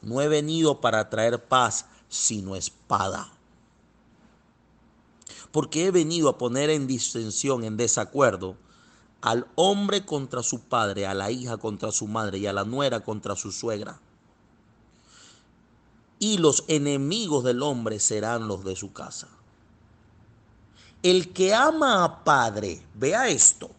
No 0.03 0.21
he 0.21 0.29
venido 0.29 0.81
para 0.81 1.11
traer 1.11 1.43
paz, 1.45 1.87
sino 2.11 2.55
espada. 2.57 3.33
Porque 5.51 5.87
he 5.87 5.91
venido 5.91 6.29
a 6.29 6.37
poner 6.37 6.69
en 6.69 6.87
distensión, 6.87 7.65
en 7.65 7.79
desacuerdo, 7.79 8.57
al 9.23 9.47
hombre 9.55 10.05
contra 10.05 10.43
su 10.43 10.61
padre, 10.61 11.07
a 11.07 11.15
la 11.15 11.31
hija 11.31 11.57
contra 11.57 11.91
su 11.91 12.07
madre 12.07 12.37
y 12.37 12.47
a 12.47 12.53
la 12.53 12.65
nuera 12.65 13.01
contra 13.01 13.35
su 13.35 13.51
suegra 13.51 13.99
y 16.21 16.37
los 16.37 16.65
enemigos 16.69 17.43
del 17.43 17.63
hombre 17.63 17.99
serán 17.99 18.47
los 18.47 18.63
de 18.63 18.77
su 18.77 18.93
casa. 18.93 19.27
El 21.03 21.33
que 21.33 21.55
ama 21.55 22.05
a 22.05 22.23
padre, 22.23 22.83
vea 22.95 23.29
esto, 23.29 23.71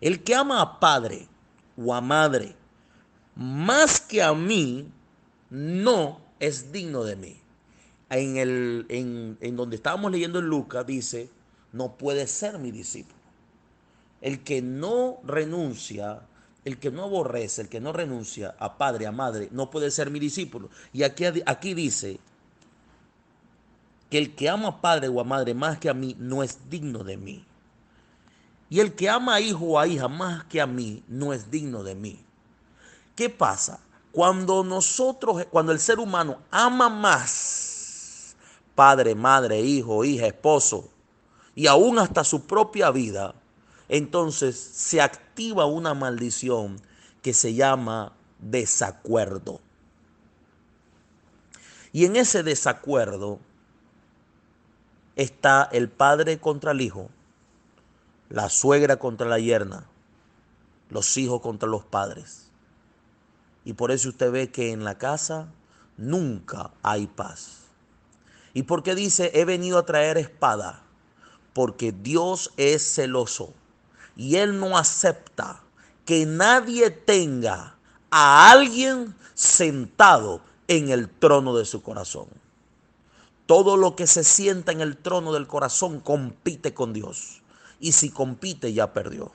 el 0.00 0.24
que 0.24 0.34
ama 0.34 0.62
a 0.62 0.80
padre 0.80 1.28
o 1.76 1.94
a 1.94 2.00
madre 2.00 2.56
más 3.36 4.00
que 4.00 4.20
a 4.20 4.32
mí, 4.34 4.90
no 5.50 6.18
es 6.40 6.72
digno 6.72 7.04
de 7.04 7.16
mí. 7.16 7.40
En, 8.10 8.36
el, 8.36 8.86
en, 8.88 9.36
en 9.40 9.56
donde 9.56 9.76
estábamos 9.76 10.10
leyendo 10.10 10.38
en 10.38 10.46
Lucas 10.46 10.86
dice, 10.86 11.28
no 11.72 11.96
puede 11.96 12.26
ser 12.26 12.58
mi 12.58 12.70
discípulo. 12.70 13.18
El 14.20 14.42
que 14.42 14.62
no 14.62 15.20
renuncia 15.24 16.22
el 16.68 16.78
que 16.78 16.90
no 16.90 17.04
aborrece, 17.04 17.62
el 17.62 17.68
que 17.68 17.80
no 17.80 17.94
renuncia 17.94 18.54
a 18.58 18.76
padre, 18.76 19.06
a 19.06 19.12
madre, 19.12 19.48
no 19.52 19.70
puede 19.70 19.90
ser 19.90 20.10
mi 20.10 20.18
discípulo. 20.18 20.68
Y 20.92 21.02
aquí, 21.02 21.24
aquí 21.46 21.72
dice 21.72 22.20
que 24.10 24.18
el 24.18 24.34
que 24.34 24.50
ama 24.50 24.68
a 24.68 24.80
padre 24.80 25.08
o 25.08 25.18
a 25.18 25.24
madre 25.24 25.54
más 25.54 25.78
que 25.78 25.88
a 25.88 25.94
mí 25.94 26.14
no 26.18 26.42
es 26.42 26.68
digno 26.68 27.04
de 27.04 27.16
mí. 27.16 27.44
Y 28.68 28.80
el 28.80 28.94
que 28.94 29.08
ama 29.08 29.36
a 29.36 29.40
hijo 29.40 29.64
o 29.64 29.78
a 29.78 29.86
hija 29.86 30.08
más 30.08 30.44
que 30.44 30.60
a 30.60 30.66
mí 30.66 31.02
no 31.08 31.32
es 31.32 31.50
digno 31.50 31.82
de 31.82 31.94
mí. 31.94 32.20
¿Qué 33.16 33.30
pasa? 33.30 33.80
Cuando 34.12 34.64
nosotros, 34.64 35.46
cuando 35.50 35.72
el 35.72 35.78
ser 35.78 35.98
humano 35.98 36.38
ama 36.50 36.88
más 36.88 38.36
padre, 38.74 39.14
madre, 39.14 39.60
hijo, 39.60 40.04
hija, 40.04 40.26
esposo 40.26 40.88
y 41.54 41.66
aún 41.66 41.98
hasta 41.98 42.22
su 42.22 42.46
propia 42.46 42.90
vida, 42.90 43.34
entonces 43.88 44.56
se 44.56 45.00
activa 45.00 45.66
una 45.66 45.94
maldición 45.94 46.80
que 47.22 47.34
se 47.34 47.54
llama 47.54 48.12
desacuerdo. 48.38 49.60
Y 51.92 52.04
en 52.04 52.16
ese 52.16 52.42
desacuerdo 52.42 53.40
está 55.16 55.68
el 55.72 55.88
padre 55.88 56.38
contra 56.38 56.72
el 56.72 56.80
hijo, 56.80 57.10
la 58.28 58.48
suegra 58.48 58.98
contra 58.98 59.26
la 59.26 59.38
yerna, 59.38 59.88
los 60.90 61.16
hijos 61.16 61.40
contra 61.40 61.68
los 61.68 61.84
padres. 61.84 62.47
Y 63.68 63.74
por 63.74 63.90
eso 63.90 64.08
usted 64.08 64.32
ve 64.32 64.50
que 64.50 64.72
en 64.72 64.82
la 64.82 64.96
casa 64.96 65.52
nunca 65.98 66.70
hay 66.82 67.06
paz. 67.06 67.64
¿Y 68.54 68.62
por 68.62 68.82
qué 68.82 68.94
dice, 68.94 69.30
he 69.34 69.44
venido 69.44 69.76
a 69.76 69.84
traer 69.84 70.16
espada? 70.16 70.84
Porque 71.52 71.92
Dios 71.92 72.50
es 72.56 72.94
celoso 72.94 73.52
y 74.16 74.36
Él 74.36 74.58
no 74.58 74.78
acepta 74.78 75.60
que 76.06 76.24
nadie 76.24 76.90
tenga 76.90 77.76
a 78.10 78.50
alguien 78.50 79.14
sentado 79.34 80.40
en 80.66 80.88
el 80.88 81.10
trono 81.10 81.54
de 81.54 81.66
su 81.66 81.82
corazón. 81.82 82.28
Todo 83.44 83.76
lo 83.76 83.96
que 83.96 84.06
se 84.06 84.24
sienta 84.24 84.72
en 84.72 84.80
el 84.80 84.96
trono 84.96 85.34
del 85.34 85.46
corazón 85.46 86.00
compite 86.00 86.72
con 86.72 86.94
Dios. 86.94 87.42
Y 87.80 87.92
si 87.92 88.08
compite 88.08 88.72
ya 88.72 88.94
perdió. 88.94 89.30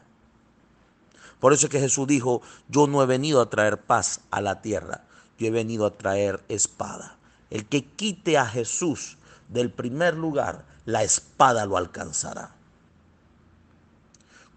Por 1.43 1.51
eso 1.51 1.65
es 1.65 1.71
que 1.73 1.81
Jesús 1.81 2.07
dijo, 2.07 2.41
yo 2.69 2.87
no 2.87 3.03
he 3.03 3.05
venido 3.05 3.41
a 3.41 3.49
traer 3.49 3.81
paz 3.81 4.21
a 4.31 4.39
la 4.39 4.61
tierra, 4.61 5.03
yo 5.37 5.47
he 5.47 5.51
venido 5.51 5.85
a 5.85 5.97
traer 5.97 6.41
espada. 6.47 7.17
El 7.49 7.65
que 7.65 7.83
quite 7.83 8.37
a 8.37 8.45
Jesús 8.45 9.17
del 9.49 9.69
primer 9.69 10.15
lugar, 10.15 10.65
la 10.85 11.03
espada 11.03 11.65
lo 11.65 11.75
alcanzará. 11.75 12.55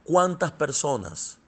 ¿Cuántas 0.05 0.53
personas 0.53 1.39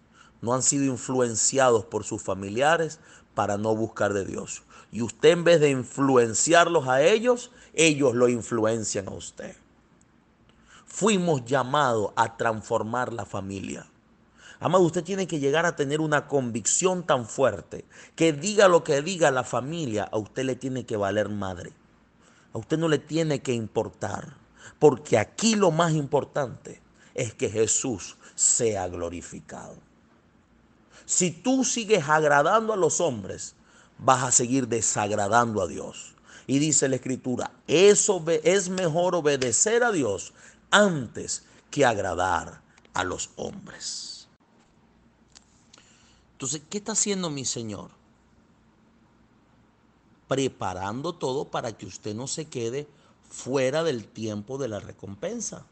no 0.40 0.54
han 0.54 0.62
sido 0.64 0.86
influenciados 0.86 1.84
por 1.84 2.02
sus 2.02 2.20
familiares 2.20 2.98
para 3.36 3.56
no 3.58 3.76
buscar 3.76 4.14
de 4.14 4.24
Dios? 4.24 4.64
Y 4.90 5.02
usted 5.02 5.28
en 5.28 5.44
vez 5.44 5.60
de 5.60 5.70
influenciarlos 5.70 6.88
a 6.88 7.02
ellos, 7.02 7.52
ellos 7.74 8.16
lo 8.16 8.28
influencian 8.28 9.06
a 9.06 9.12
usted. 9.12 9.54
Fuimos 10.84 11.44
llamados 11.44 12.10
a 12.16 12.36
transformar 12.36 13.12
la 13.12 13.24
familia. 13.24 13.86
Amado, 14.60 14.84
usted 14.84 15.04
tiene 15.04 15.28
que 15.28 15.38
llegar 15.38 15.66
a 15.66 15.76
tener 15.76 16.00
una 16.00 16.26
convicción 16.26 17.04
tan 17.04 17.26
fuerte 17.26 17.84
que 18.16 18.32
diga 18.32 18.66
lo 18.66 18.82
que 18.82 19.02
diga 19.02 19.30
la 19.30 19.44
familia, 19.44 20.08
a 20.10 20.18
usted 20.18 20.44
le 20.44 20.56
tiene 20.56 20.84
que 20.84 20.96
valer 20.96 21.28
madre. 21.28 21.72
A 22.52 22.58
usted 22.58 22.78
no 22.78 22.88
le 22.88 22.98
tiene 22.98 23.40
que 23.40 23.52
importar. 23.52 24.36
Porque 24.78 25.18
aquí 25.18 25.54
lo 25.54 25.70
más 25.70 25.92
importante 25.92 26.80
es 27.14 27.34
que 27.34 27.50
Jesús 27.50 28.16
sea 28.34 28.88
glorificado. 28.88 29.76
Si 31.04 31.30
tú 31.30 31.64
sigues 31.64 32.08
agradando 32.08 32.72
a 32.72 32.76
los 32.76 33.00
hombres, 33.00 33.54
vas 33.98 34.22
a 34.22 34.32
seguir 34.32 34.68
desagradando 34.68 35.62
a 35.62 35.66
Dios. 35.66 36.14
Y 36.46 36.58
dice 36.58 36.88
la 36.88 36.96
escritura, 36.96 37.50
eso 37.66 38.24
es 38.42 38.68
mejor 38.68 39.14
obedecer 39.14 39.84
a 39.84 39.92
Dios 39.92 40.32
antes 40.70 41.44
que 41.70 41.84
agradar 41.84 42.62
a 42.94 43.04
los 43.04 43.30
hombres. 43.36 44.07
Entonces, 46.38 46.62
¿qué 46.70 46.78
está 46.78 46.92
haciendo 46.92 47.30
mi 47.30 47.44
Señor? 47.44 47.90
Preparando 50.28 51.12
todo 51.12 51.46
para 51.46 51.76
que 51.76 51.84
usted 51.84 52.14
no 52.14 52.28
se 52.28 52.44
quede 52.44 52.86
fuera 53.28 53.82
del 53.82 54.06
tiempo 54.06 54.56
de 54.56 54.68
la 54.68 54.78
recompensa. 54.78 55.66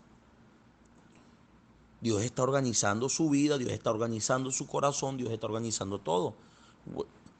Dios 2.01 2.25
está 2.25 2.43
organizando 2.43 3.09
su 3.09 3.31
vida, 3.31 3.59
Dios 3.59 3.71
está 3.71 3.93
organizando 3.93 4.51
su 4.51 4.67
corazón, 4.67 5.17
Dios 5.17 5.31
está 5.31 5.47
organizando 5.47 6.01
todo. 6.01 6.35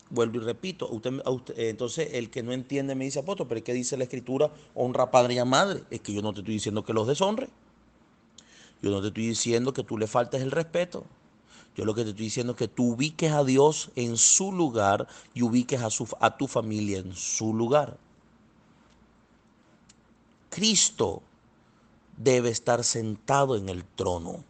Vuelvo 0.09 0.37
y 0.37 0.45
repito, 0.45 0.89
usted, 0.89 1.21
entonces 1.57 2.11
el 2.13 2.31
que 2.31 2.45
no 2.45 2.53
entiende 2.53 2.95
me 2.95 3.07
dice 3.07 3.19
apóstol, 3.19 3.49
pero 3.49 3.65
¿qué 3.65 3.73
dice 3.73 3.97
la 3.97 4.05
escritura? 4.05 4.53
Honra 4.77 5.03
a 5.03 5.11
padre 5.11 5.35
y 5.35 5.39
a 5.39 5.45
madre. 5.45 5.83
Es 5.91 6.01
que 6.01 6.13
yo 6.13 6.23
no 6.23 6.33
te 6.33 6.43
estoy 6.43 6.55
diciendo 6.55 6.85
que 6.85 6.93
los 6.93 7.09
deshonre. 7.09 7.49
Yo 8.83 8.91
no 8.91 9.01
te 9.01 9.09
estoy 9.09 9.27
diciendo 9.27 9.73
que 9.73 9.83
tú 9.83 9.99
le 9.99 10.07
faltes 10.07 10.43
el 10.43 10.53
respeto. 10.53 11.07
Yo 11.77 11.85
lo 11.85 11.95
que 11.95 12.05
te 12.05 12.11
estoy 12.11 12.25
diciendo 12.25 12.53
es 12.53 12.59
que 12.59 12.69
tú 12.69 12.95
ubiques 12.95 13.33
a 13.33 13.45
Dios 13.45 13.91
en 13.97 14.17
su 14.17 14.51
lugar 14.51 15.07
y 15.35 15.43
ubiques 15.43 15.83
a, 15.83 15.91
su, 15.91 16.09
a 16.21 16.39
tu 16.39 16.47
familia 16.47 16.99
en 16.99 17.15
su 17.15 17.53
lugar. 17.53 17.99
Cristo 20.49 21.23
debe 22.17 22.49
estar 22.49 22.83
sentado 22.83 23.57
en 23.57 23.69
el 23.69 23.85
trono. 23.85 24.43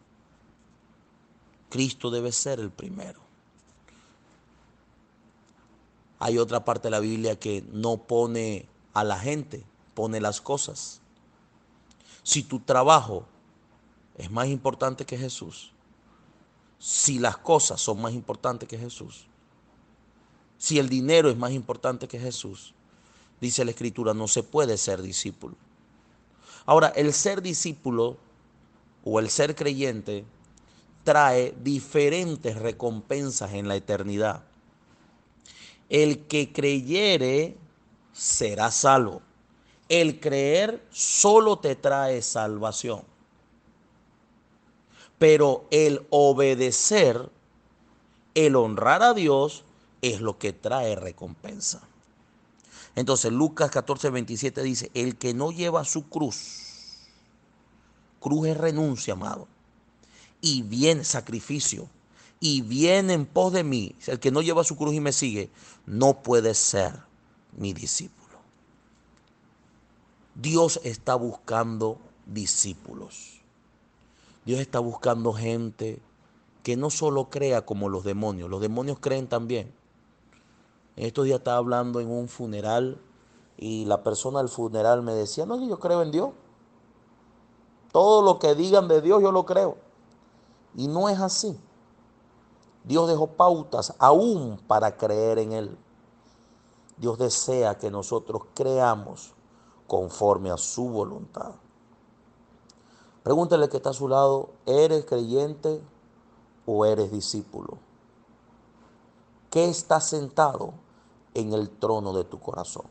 Cristo 1.68 2.12
debe 2.12 2.30
ser 2.30 2.60
el 2.60 2.70
primero. 2.70 3.20
Hay 6.20 6.38
otra 6.38 6.64
parte 6.64 6.86
de 6.86 6.92
la 6.92 7.00
Biblia 7.00 7.40
que 7.40 7.64
no 7.72 7.96
pone 7.96 8.68
a 8.94 9.02
la 9.02 9.18
gente, 9.18 9.64
pone 9.94 10.20
las 10.20 10.40
cosas. 10.40 11.00
Si 12.22 12.44
tu 12.44 12.60
trabajo 12.60 13.26
es 14.16 14.30
más 14.30 14.46
importante 14.46 15.04
que 15.04 15.18
Jesús, 15.18 15.72
si 16.78 17.18
las 17.18 17.36
cosas 17.36 17.80
son 17.80 18.00
más 18.00 18.12
importantes 18.12 18.68
que 18.68 18.78
Jesús, 18.78 19.26
si 20.58 20.78
el 20.78 20.88
dinero 20.88 21.28
es 21.28 21.36
más 21.36 21.52
importante 21.52 22.08
que 22.08 22.18
Jesús, 22.18 22.74
dice 23.40 23.64
la 23.64 23.70
Escritura, 23.70 24.14
no 24.14 24.28
se 24.28 24.42
puede 24.42 24.78
ser 24.78 25.02
discípulo. 25.02 25.56
Ahora, 26.64 26.88
el 26.88 27.12
ser 27.12 27.42
discípulo 27.42 28.16
o 29.04 29.20
el 29.20 29.30
ser 29.30 29.54
creyente 29.54 30.24
trae 31.04 31.54
diferentes 31.62 32.56
recompensas 32.56 33.52
en 33.52 33.68
la 33.68 33.76
eternidad. 33.76 34.42
El 35.88 36.26
que 36.26 36.52
creyere 36.52 37.56
será 38.12 38.72
salvo. 38.72 39.22
El 39.88 40.18
creer 40.18 40.84
solo 40.90 41.60
te 41.60 41.76
trae 41.76 42.22
salvación. 42.22 43.02
Pero 45.18 45.66
el 45.70 46.06
obedecer, 46.10 47.30
el 48.34 48.56
honrar 48.56 49.02
a 49.02 49.14
Dios, 49.14 49.64
es 50.02 50.20
lo 50.20 50.38
que 50.38 50.52
trae 50.52 50.94
recompensa. 50.94 51.82
Entonces 52.94 53.32
Lucas 53.32 53.70
14, 53.70 54.10
27 54.10 54.62
dice, 54.62 54.90
el 54.94 55.16
que 55.16 55.34
no 55.34 55.52
lleva 55.52 55.84
su 55.84 56.08
cruz, 56.08 57.06
cruz 58.20 58.48
es 58.48 58.56
renuncia, 58.56 59.12
amado, 59.12 59.48
y 60.40 60.62
viene 60.62 61.04
sacrificio, 61.04 61.88
y 62.40 62.62
viene 62.62 63.12
en 63.14 63.26
pos 63.26 63.52
de 63.52 63.64
mí, 63.64 63.94
el 64.06 64.18
que 64.18 64.30
no 64.30 64.42
lleva 64.42 64.64
su 64.64 64.76
cruz 64.76 64.94
y 64.94 65.00
me 65.00 65.12
sigue, 65.12 65.50
no 65.84 66.22
puede 66.22 66.54
ser 66.54 67.02
mi 67.56 67.72
discípulo. 67.72 68.16
Dios 70.34 70.80
está 70.84 71.14
buscando 71.14 71.98
discípulos. 72.26 73.35
Dios 74.46 74.60
está 74.60 74.78
buscando 74.78 75.32
gente 75.32 76.00
que 76.62 76.76
no 76.76 76.88
solo 76.88 77.30
crea 77.30 77.66
como 77.66 77.88
los 77.88 78.04
demonios, 78.04 78.48
los 78.48 78.60
demonios 78.60 78.98
creen 79.00 79.26
también. 79.28 79.74
En 80.94 81.06
estos 81.06 81.24
días 81.24 81.38
estaba 81.38 81.58
hablando 81.58 81.98
en 81.98 82.08
un 82.08 82.28
funeral 82.28 83.00
y 83.56 83.86
la 83.86 84.04
persona 84.04 84.38
del 84.38 84.48
funeral 84.48 85.02
me 85.02 85.14
decía, 85.14 85.46
no, 85.46 85.60
yo 85.66 85.80
creo 85.80 86.00
en 86.00 86.12
Dios. 86.12 86.30
Todo 87.90 88.22
lo 88.22 88.38
que 88.38 88.54
digan 88.54 88.86
de 88.86 89.02
Dios 89.02 89.20
yo 89.20 89.32
lo 89.32 89.44
creo. 89.44 89.78
Y 90.76 90.86
no 90.86 91.08
es 91.08 91.18
así. 91.18 91.58
Dios 92.84 93.08
dejó 93.08 93.26
pautas 93.26 93.94
aún 93.98 94.60
para 94.68 94.96
creer 94.96 95.40
en 95.40 95.52
Él. 95.52 95.76
Dios 96.98 97.18
desea 97.18 97.78
que 97.78 97.90
nosotros 97.90 98.42
creamos 98.54 99.34
conforme 99.88 100.50
a 100.50 100.56
su 100.56 100.88
voluntad. 100.88 101.52
Pregúntale 103.26 103.68
que 103.68 103.78
está 103.78 103.90
a 103.90 103.92
su 103.92 104.06
lado, 104.06 104.50
¿eres 104.66 105.04
creyente 105.04 105.82
o 106.64 106.84
eres 106.86 107.10
discípulo? 107.10 107.78
¿Qué 109.50 109.68
está 109.68 110.00
sentado 110.00 110.74
en 111.34 111.52
el 111.52 111.68
trono 111.68 112.12
de 112.12 112.22
tu 112.22 112.38
corazón? 112.38 112.84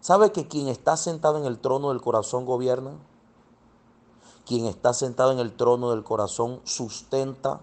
¿Sabe 0.00 0.30
que 0.30 0.46
quien 0.46 0.68
está 0.68 0.96
sentado 0.96 1.36
en 1.36 1.46
el 1.46 1.58
trono 1.58 1.88
del 1.88 2.00
corazón 2.00 2.46
gobierna? 2.46 2.92
Quien 4.46 4.66
está 4.66 4.94
sentado 4.94 5.32
en 5.32 5.40
el 5.40 5.56
trono 5.56 5.90
del 5.90 6.04
corazón 6.04 6.60
sustenta 6.62 7.60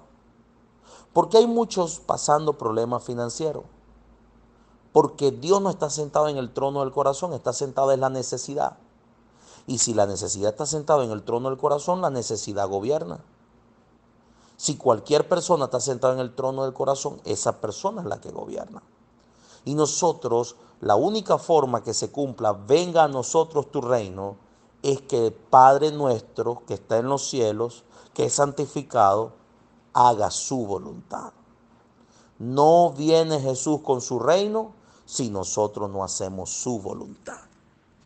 porque 1.13 1.37
hay 1.37 1.47
muchos 1.47 2.01
pasando 2.01 2.57
problemas 2.57 3.01
financieros. 3.05 3.63
Porque 4.91 5.31
Dios 5.31 5.61
no 5.61 5.69
está 5.69 5.89
sentado 5.89 6.27
en 6.27 6.35
el 6.35 6.53
trono 6.53 6.81
del 6.81 6.91
corazón, 6.91 7.31
está 7.31 7.53
sentado 7.53 7.93
en 7.93 8.01
la 8.01 8.09
necesidad. 8.09 8.77
Y 9.67 9.79
si 9.79 9.93
la 9.93 10.05
necesidad 10.05 10.51
está 10.51 10.65
sentada 10.65 11.03
en 11.03 11.11
el 11.11 11.23
trono 11.23 11.49
del 11.49 11.57
corazón, 11.57 12.01
la 12.01 12.09
necesidad 12.09 12.67
gobierna. 12.67 13.19
Si 14.57 14.77
cualquier 14.77 15.27
persona 15.27 15.65
está 15.65 15.79
sentada 15.79 16.13
en 16.13 16.19
el 16.19 16.33
trono 16.33 16.63
del 16.63 16.73
corazón, 16.73 17.19
esa 17.25 17.59
persona 17.59 18.01
es 18.01 18.07
la 18.07 18.21
que 18.21 18.31
gobierna. 18.31 18.83
Y 19.65 19.73
nosotros, 19.73 20.55
la 20.79 20.95
única 20.95 21.37
forma 21.37 21.83
que 21.83 21.93
se 21.93 22.11
cumpla, 22.11 22.53
venga 22.53 23.03
a 23.03 23.07
nosotros 23.07 23.71
tu 23.71 23.81
reino, 23.81 24.37
es 24.83 25.01
que 25.01 25.27
el 25.27 25.33
Padre 25.33 25.91
nuestro 25.91 26.61
que 26.67 26.75
está 26.75 26.97
en 26.97 27.09
los 27.09 27.27
cielos, 27.27 27.83
que 28.13 28.25
es 28.25 28.33
santificado, 28.33 29.33
haga 29.93 30.29
su 30.29 30.65
voluntad. 30.65 31.33
No 32.37 32.91
viene 32.91 33.39
Jesús 33.39 33.81
con 33.81 34.01
su 34.01 34.19
reino 34.19 34.73
si 35.05 35.29
nosotros 35.29 35.89
no 35.89 36.03
hacemos 36.03 36.51
su 36.51 36.79
voluntad. 36.79 37.39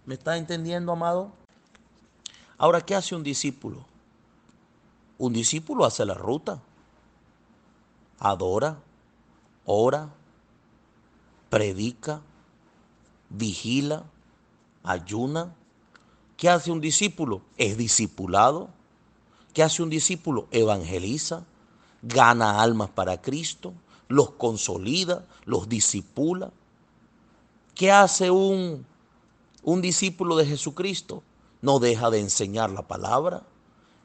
¿Me 0.06 0.14
está 0.16 0.38
entendiendo, 0.38 0.94
amado? 0.94 1.32
Ahora, 2.60 2.82
¿qué 2.82 2.94
hace 2.94 3.16
un 3.16 3.24
discípulo? 3.24 3.86
Un 5.18 5.32
discípulo 5.32 5.86
hace 5.86 6.06
la 6.06 6.14
ruta. 6.14 6.62
Adora, 8.20 8.78
ora, 9.66 10.10
predica, 11.50 12.22
vigila, 13.30 14.04
ayuna. 14.84 15.56
¿Qué 16.36 16.50
hace 16.50 16.70
un 16.70 16.82
discípulo? 16.82 17.42
Es 17.58 17.78
discipulado. 17.78 18.70
¿Qué 19.54 19.64
hace 19.64 19.82
un 19.82 19.90
discípulo? 19.90 20.50
Evangeliza, 20.52 21.46
gana 22.02 22.62
almas 22.62 22.90
para 22.90 23.22
Cristo, 23.22 23.74
los 24.10 24.32
consolida, 24.32 25.26
los 25.46 25.70
disipula. 25.70 26.52
¿Qué 27.74 27.90
hace 27.90 28.30
un, 28.30 28.86
un 29.64 29.82
discípulo 29.82 30.36
de 30.36 30.46
Jesucristo? 30.46 31.24
No 31.62 31.80
deja 31.80 32.10
de 32.10 32.20
enseñar 32.20 32.70
la 32.70 32.88
palabra. 32.88 33.44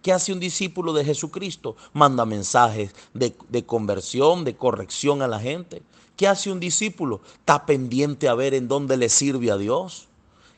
¿Qué 0.03 0.13
hace 0.13 0.33
un 0.33 0.41
discípulo 0.41 0.93
de 0.93 1.05
Jesucristo? 1.05 1.77
Manda 1.93 2.27
mensajes 2.27 2.95
de, 3.15 3.35
de, 3.49 3.65
conversión, 3.65 4.45
de 4.45 4.57
corrección 4.57 5.23
a 5.23 5.29
la 5.29 5.41
gente. 5.41 5.83
¿Qué 6.17 6.29
hace 6.29 6.53
un 6.53 6.61
discípulo? 6.61 7.21
Está 7.39 7.65
pendiente 7.65 8.29
a 8.29 8.35
ver 8.35 8.55
en 8.55 8.69
dónde 8.69 8.97
le 8.97 9.09
sirve 9.09 9.51
a 9.51 9.57
Dios. 9.57 10.09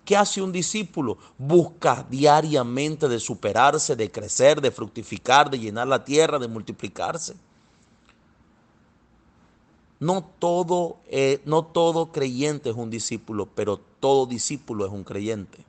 ¿Qué 0.05 0.17
hace 0.17 0.41
un 0.41 0.53
discípulo? 0.53 1.19
Busca 1.37 2.07
diariamente 2.09 3.09
de 3.09 3.19
superarse, 3.19 3.97
de 3.97 4.11
crecer, 4.11 4.61
de 4.61 4.71
fructificar, 4.71 5.51
de 5.51 5.59
llenar 5.59 5.89
la 5.89 6.05
tierra, 6.05 6.39
de 6.39 6.47
multiplicarse. 6.47 7.35
No 9.99 10.29
todo, 10.39 10.99
eh, 11.09 11.41
no 11.45 11.65
todo 11.65 12.13
creyente 12.13 12.71
es 12.71 12.77
un 12.77 12.91
discípulo, 12.91 13.49
pero 13.55 13.81
todo 13.99 14.27
discípulo 14.27 14.87
es 14.87 14.93
un 14.93 15.03
creyente. 15.03 15.65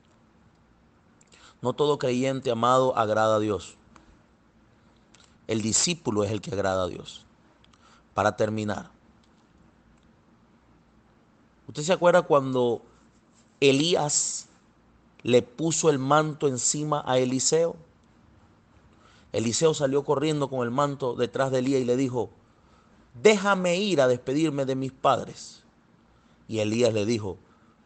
No 1.60 1.72
todo 1.72 1.98
creyente 1.98 2.50
amado 2.50 2.96
agrada 2.96 3.36
a 3.36 3.40
Dios. 3.40 3.76
El 5.46 5.62
discípulo 5.62 6.24
es 6.24 6.30
el 6.30 6.40
que 6.40 6.52
agrada 6.52 6.84
a 6.84 6.88
Dios. 6.88 7.24
Para 8.14 8.36
terminar, 8.36 8.90
¿usted 11.66 11.82
se 11.82 11.92
acuerda 11.92 12.22
cuando 12.22 12.82
Elías 13.60 14.48
le 15.22 15.42
puso 15.42 15.90
el 15.90 15.98
manto 15.98 16.48
encima 16.48 17.02
a 17.06 17.18
Eliseo. 17.18 17.76
Eliseo 19.32 19.74
salió 19.74 20.04
corriendo 20.04 20.48
con 20.48 20.60
el 20.60 20.70
manto 20.70 21.14
detrás 21.14 21.50
de 21.50 21.58
Elías 21.58 21.82
y 21.82 21.84
le 21.84 21.96
dijo, 21.96 22.30
déjame 23.22 23.76
ir 23.76 24.00
a 24.00 24.08
despedirme 24.08 24.64
de 24.64 24.74
mis 24.74 24.92
padres. 24.92 25.64
Y 26.46 26.60
Elías 26.60 26.94
le 26.94 27.04
dijo, 27.04 27.36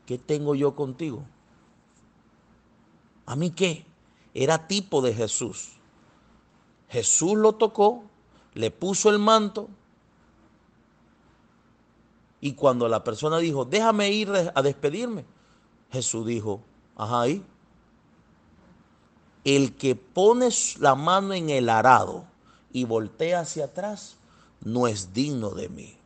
¿qué 0.07 0.19
tengo 0.19 0.55
yo 0.55 0.77
contigo? 0.77 1.25
¿A 3.27 3.37
mí 3.37 3.51
qué? 3.51 3.85
Era 4.35 4.67
tipo 4.67 5.03
de 5.03 5.15
Jesús. 5.15 5.73
Jesús 6.89 7.35
lo 7.37 7.55
tocó, 7.55 8.05
le 8.55 8.71
puso 8.71 9.11
el 9.11 9.19
manto. 9.19 9.69
Y 12.41 12.55
cuando 12.55 12.89
la 12.89 13.05
persona 13.05 13.39
dijo, 13.39 13.65
déjame 13.65 14.11
ir 14.11 14.31
a 14.55 14.63
despedirme, 14.63 15.25
Jesús 15.91 16.27
dijo, 16.27 16.61
ajá, 16.97 17.23
ahí. 17.23 17.45
El 19.45 19.77
que 19.77 19.95
pone 19.95 20.49
la 20.79 20.95
mano 20.95 21.35
en 21.35 21.51
el 21.51 21.69
arado 21.69 22.25
y 22.73 22.85
voltea 22.85 23.41
hacia 23.41 23.67
atrás, 23.67 24.17
no 24.61 24.87
es 24.87 25.13
digno 25.13 25.51
de 25.51 25.69
mí. 25.69 25.97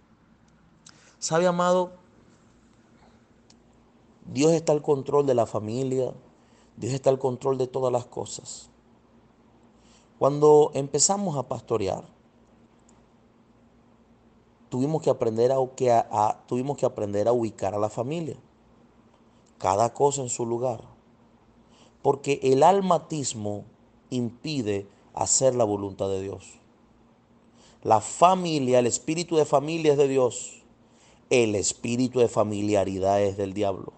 ¿Sabe, 1.19 1.47
amado? 1.47 1.93
Dios 4.27 4.53
está 4.53 4.73
al 4.73 4.83
control 4.83 5.27
de 5.27 5.35
la 5.35 5.47
familia, 5.47 6.13
Dios 6.77 6.93
está 6.93 7.11
al 7.11 7.19
control 7.19 7.59
de 7.59 7.67
todas 7.67 7.93
las 7.93 8.07
cosas. 8.07 8.71
Cuando 10.19 10.71
empezamos 10.75 11.37
a 11.37 11.49
pastorear, 11.49 12.05
tuvimos 14.69 15.03
que 15.03 15.11
aprender 15.11 15.53
a, 15.53 16.45
tuvimos 16.47 16.77
que 16.77 16.87
aprender 16.87 17.29
a 17.29 17.33
ubicar 17.33 17.75
a 17.75 17.79
la 17.79 17.89
familia, 17.89 18.37
cada 19.59 19.93
cosa 19.93 20.23
en 20.23 20.29
su 20.29 20.45
lugar, 20.45 20.83
porque 22.03 22.41
el 22.43 22.62
almatismo 22.62 23.65
impide 24.11 24.87
hacer 25.15 25.55
la 25.55 25.65
voluntad 25.65 26.09
de 26.09 26.23
Dios. 26.23 26.61
La 27.83 28.01
familia, 28.01 28.81
el 28.81 28.87
espíritu 28.87 29.37
de 29.37 29.45
familia 29.45 29.93
es 29.93 29.99
de 29.99 30.09
Dios, 30.09 30.62
el 31.31 31.55
espíritu 31.55 32.21
de 32.21 32.29
familiaridad 32.29 33.23
es 33.23 33.37
del 33.37 33.53
diablo. 33.53 33.93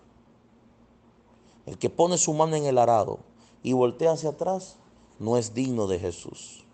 El 1.68 1.76
que 1.76 1.90
pone 1.90 2.16
su 2.16 2.32
mano 2.32 2.56
en 2.56 2.64
el 2.64 2.78
arado 2.78 3.18
y 3.62 3.74
voltea 3.74 4.12
hacia 4.12 4.30
atrás 4.30 4.76
no 5.18 5.36
es 5.36 5.52
digno 5.52 5.86
de 5.86 5.98
Jesús. 5.98 6.64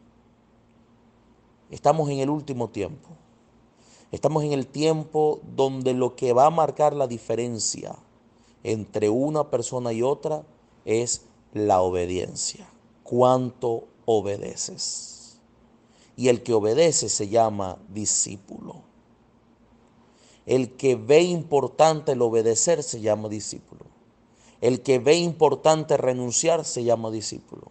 Estamos 1.69 2.09
en 2.11 2.21
el 2.21 2.31
último 2.31 2.69
tiempo. 2.69 3.09
Estamos 4.13 4.45
en 4.45 4.53
el 4.53 4.69
tiempo 4.69 5.41
donde 5.57 5.95
lo 5.95 6.15
que 6.15 6.33
va 6.33 6.47
a 6.47 6.51
marcar 6.51 6.95
la 6.95 7.09
diferencia 7.09 7.97
entre 8.63 9.09
una 9.09 9.51
persona 9.51 9.93
y 9.93 10.03
otra 10.03 10.45
es 10.85 11.23
la 11.53 11.81
obediencia. 11.81 12.69
¿Cuánto 13.03 13.89
obedeces? 14.05 15.41
Y 16.15 16.29
el 16.29 16.45
que 16.45 16.55
obedece 16.55 17.09
se 17.09 17.29
llama 17.29 17.79
discípulo. 17.89 18.83
El 20.47 20.77
que 20.77 20.95
ve 20.95 21.23
importante 21.23 22.13
el 22.13 22.23
obedecer 22.23 22.85
se 22.85 23.01
llama 23.01 23.29
discípulo. 23.29 23.84
El 24.64 24.81
que 24.81 24.98
ve 24.98 25.16
importante 25.16 25.98
renunciar 25.98 26.64
se 26.64 26.85
llama 26.85 27.11
discípulo. 27.11 27.70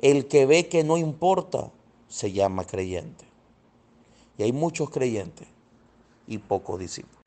El 0.00 0.28
que 0.28 0.44
ve 0.44 0.68
que 0.68 0.84
no 0.84 0.98
importa 0.98 1.72
se 2.08 2.30
llama 2.30 2.66
creyente. 2.66 3.24
Y 4.36 4.42
hay 4.42 4.52
muchos 4.52 4.90
creyentes 4.90 5.48
y 6.26 6.36
pocos 6.36 6.78
discípulos. 6.78 7.24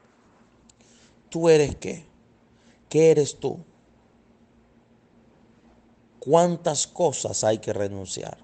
¿Tú 1.29 1.49
eres 1.49 1.75
qué? 1.75 2.05
¿Qué 2.87 3.09
eres 3.09 3.39
tú? 3.39 3.57
¿Cuántas 6.19 6.85
cosas 6.85 7.43
hay 7.43 7.57
que 7.57 7.73
renunciar? 7.73 8.37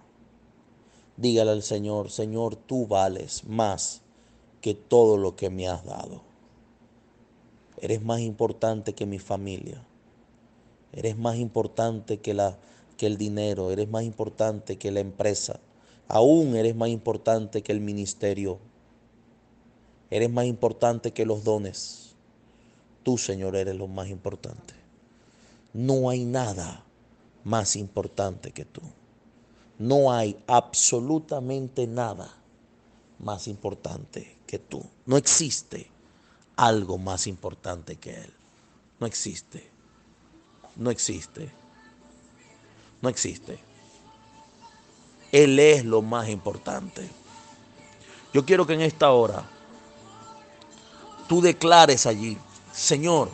Dígale 1.15 1.51
al 1.51 1.61
Señor, 1.61 2.09
Señor, 2.09 2.55
tú 2.55 2.87
vales 2.87 3.43
más 3.43 4.01
que 4.61 4.73
todo 4.73 5.15
lo 5.15 5.35
que 5.35 5.51
me 5.51 5.67
has 5.67 5.85
dado. 5.85 6.23
Eres 7.79 8.01
más 8.01 8.21
importante 8.21 8.95
que 8.95 9.05
mi 9.05 9.19
familia. 9.19 9.85
Eres 10.91 11.17
más 11.17 11.37
importante 11.37 12.19
que, 12.19 12.33
la, 12.33 12.57
que 12.97 13.05
el 13.05 13.17
dinero, 13.17 13.71
eres 13.71 13.89
más 13.89 14.03
importante 14.03 14.77
que 14.77 14.91
la 14.91 14.99
empresa, 14.99 15.59
aún 16.07 16.55
eres 16.55 16.75
más 16.75 16.89
importante 16.89 17.61
que 17.61 17.71
el 17.71 17.79
ministerio, 17.79 18.59
eres 20.09 20.31
más 20.31 20.45
importante 20.45 21.11
que 21.11 21.25
los 21.25 21.43
dones. 21.43 22.15
Tú, 23.03 23.17
Señor, 23.17 23.55
eres 23.55 23.75
lo 23.75 23.87
más 23.87 24.09
importante. 24.09 24.73
No 25.73 26.09
hay 26.09 26.25
nada 26.25 26.83
más 27.43 27.75
importante 27.75 28.51
que 28.51 28.65
tú. 28.65 28.81
No 29.77 30.11
hay 30.11 30.37
absolutamente 30.47 31.87
nada 31.87 32.35
más 33.19 33.47
importante 33.47 34.37
que 34.45 34.59
tú. 34.59 34.83
No 35.05 35.15
existe 35.15 35.87
algo 36.55 36.97
más 36.97 37.27
importante 37.27 37.95
que 37.95 38.15
Él. 38.15 38.33
No 38.99 39.07
existe 39.07 39.68
no 40.75 40.91
existe. 40.91 41.49
No 43.01 43.09
existe. 43.09 43.59
Él 45.31 45.59
es 45.59 45.85
lo 45.85 46.01
más 46.01 46.29
importante. 46.29 47.07
Yo 48.33 48.45
quiero 48.45 48.65
que 48.65 48.73
en 48.73 48.81
esta 48.81 49.11
hora 49.11 49.43
tú 51.27 51.41
declares 51.41 52.05
allí, 52.05 52.37
Señor, 52.73 53.29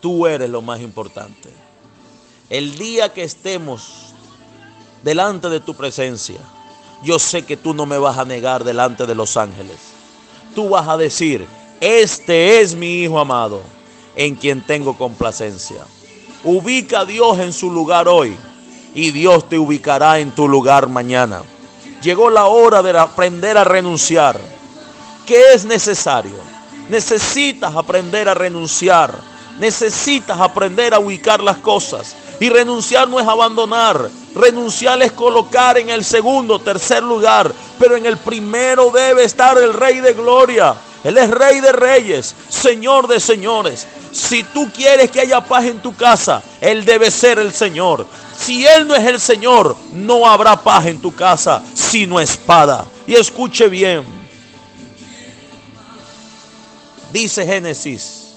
tú 0.00 0.26
eres 0.26 0.48
lo 0.48 0.62
más 0.62 0.80
importante. 0.80 1.50
El 2.50 2.78
día 2.78 3.12
que 3.12 3.24
estemos 3.24 4.14
delante 5.02 5.48
de 5.48 5.60
tu 5.60 5.74
presencia, 5.74 6.40
yo 7.02 7.18
sé 7.18 7.44
que 7.44 7.56
tú 7.56 7.74
no 7.74 7.86
me 7.86 7.98
vas 7.98 8.18
a 8.18 8.24
negar 8.24 8.64
delante 8.64 9.06
de 9.06 9.14
los 9.14 9.36
ángeles. 9.36 9.76
Tú 10.54 10.70
vas 10.70 10.88
a 10.88 10.96
decir, 10.96 11.46
este 11.80 12.60
es 12.60 12.74
mi 12.74 13.02
Hijo 13.02 13.18
amado, 13.18 13.60
en 14.16 14.34
quien 14.34 14.62
tengo 14.62 14.96
complacencia. 14.96 15.86
Ubica 16.44 17.00
a 17.00 17.04
Dios 17.04 17.38
en 17.38 17.52
su 17.52 17.70
lugar 17.70 18.08
hoy 18.08 18.36
y 18.94 19.10
Dios 19.10 19.48
te 19.48 19.58
ubicará 19.58 20.18
en 20.18 20.30
tu 20.30 20.48
lugar 20.48 20.88
mañana. 20.88 21.42
Llegó 22.02 22.30
la 22.30 22.46
hora 22.46 22.82
de 22.82 22.96
aprender 22.98 23.58
a 23.58 23.64
renunciar. 23.64 24.38
¿Qué 25.26 25.52
es 25.52 25.64
necesario? 25.64 26.36
Necesitas 26.88 27.74
aprender 27.74 28.28
a 28.28 28.34
renunciar. 28.34 29.14
Necesitas 29.58 30.40
aprender 30.40 30.94
a 30.94 31.00
ubicar 31.00 31.42
las 31.42 31.58
cosas. 31.58 32.16
Y 32.40 32.48
renunciar 32.48 33.08
no 33.08 33.18
es 33.18 33.26
abandonar. 33.26 34.08
Renunciar 34.34 35.02
es 35.02 35.12
colocar 35.12 35.76
en 35.76 35.90
el 35.90 36.04
segundo, 36.04 36.60
tercer 36.60 37.02
lugar. 37.02 37.52
Pero 37.78 37.96
en 37.96 38.06
el 38.06 38.16
primero 38.16 38.90
debe 38.90 39.24
estar 39.24 39.58
el 39.58 39.74
Rey 39.74 40.00
de 40.00 40.14
Gloria. 40.14 40.74
Él 41.04 41.18
es 41.18 41.30
Rey 41.30 41.60
de 41.60 41.72
Reyes, 41.72 42.34
Señor 42.48 43.06
de 43.08 43.20
Señores. 43.20 43.86
Si 44.18 44.42
tú 44.42 44.68
quieres 44.74 45.12
que 45.12 45.20
haya 45.20 45.40
paz 45.40 45.64
en 45.66 45.80
tu 45.80 45.94
casa, 45.94 46.42
Él 46.60 46.84
debe 46.84 47.08
ser 47.08 47.38
el 47.38 47.52
Señor. 47.52 48.04
Si 48.36 48.66
Él 48.66 48.88
no 48.88 48.96
es 48.96 49.06
el 49.06 49.20
Señor, 49.20 49.76
no 49.92 50.26
habrá 50.26 50.60
paz 50.60 50.86
en 50.86 51.00
tu 51.00 51.14
casa, 51.14 51.62
sino 51.72 52.18
espada. 52.18 52.84
Y 53.06 53.14
escuche 53.14 53.68
bien. 53.68 54.04
Dice 57.12 57.46
Génesis 57.46 58.34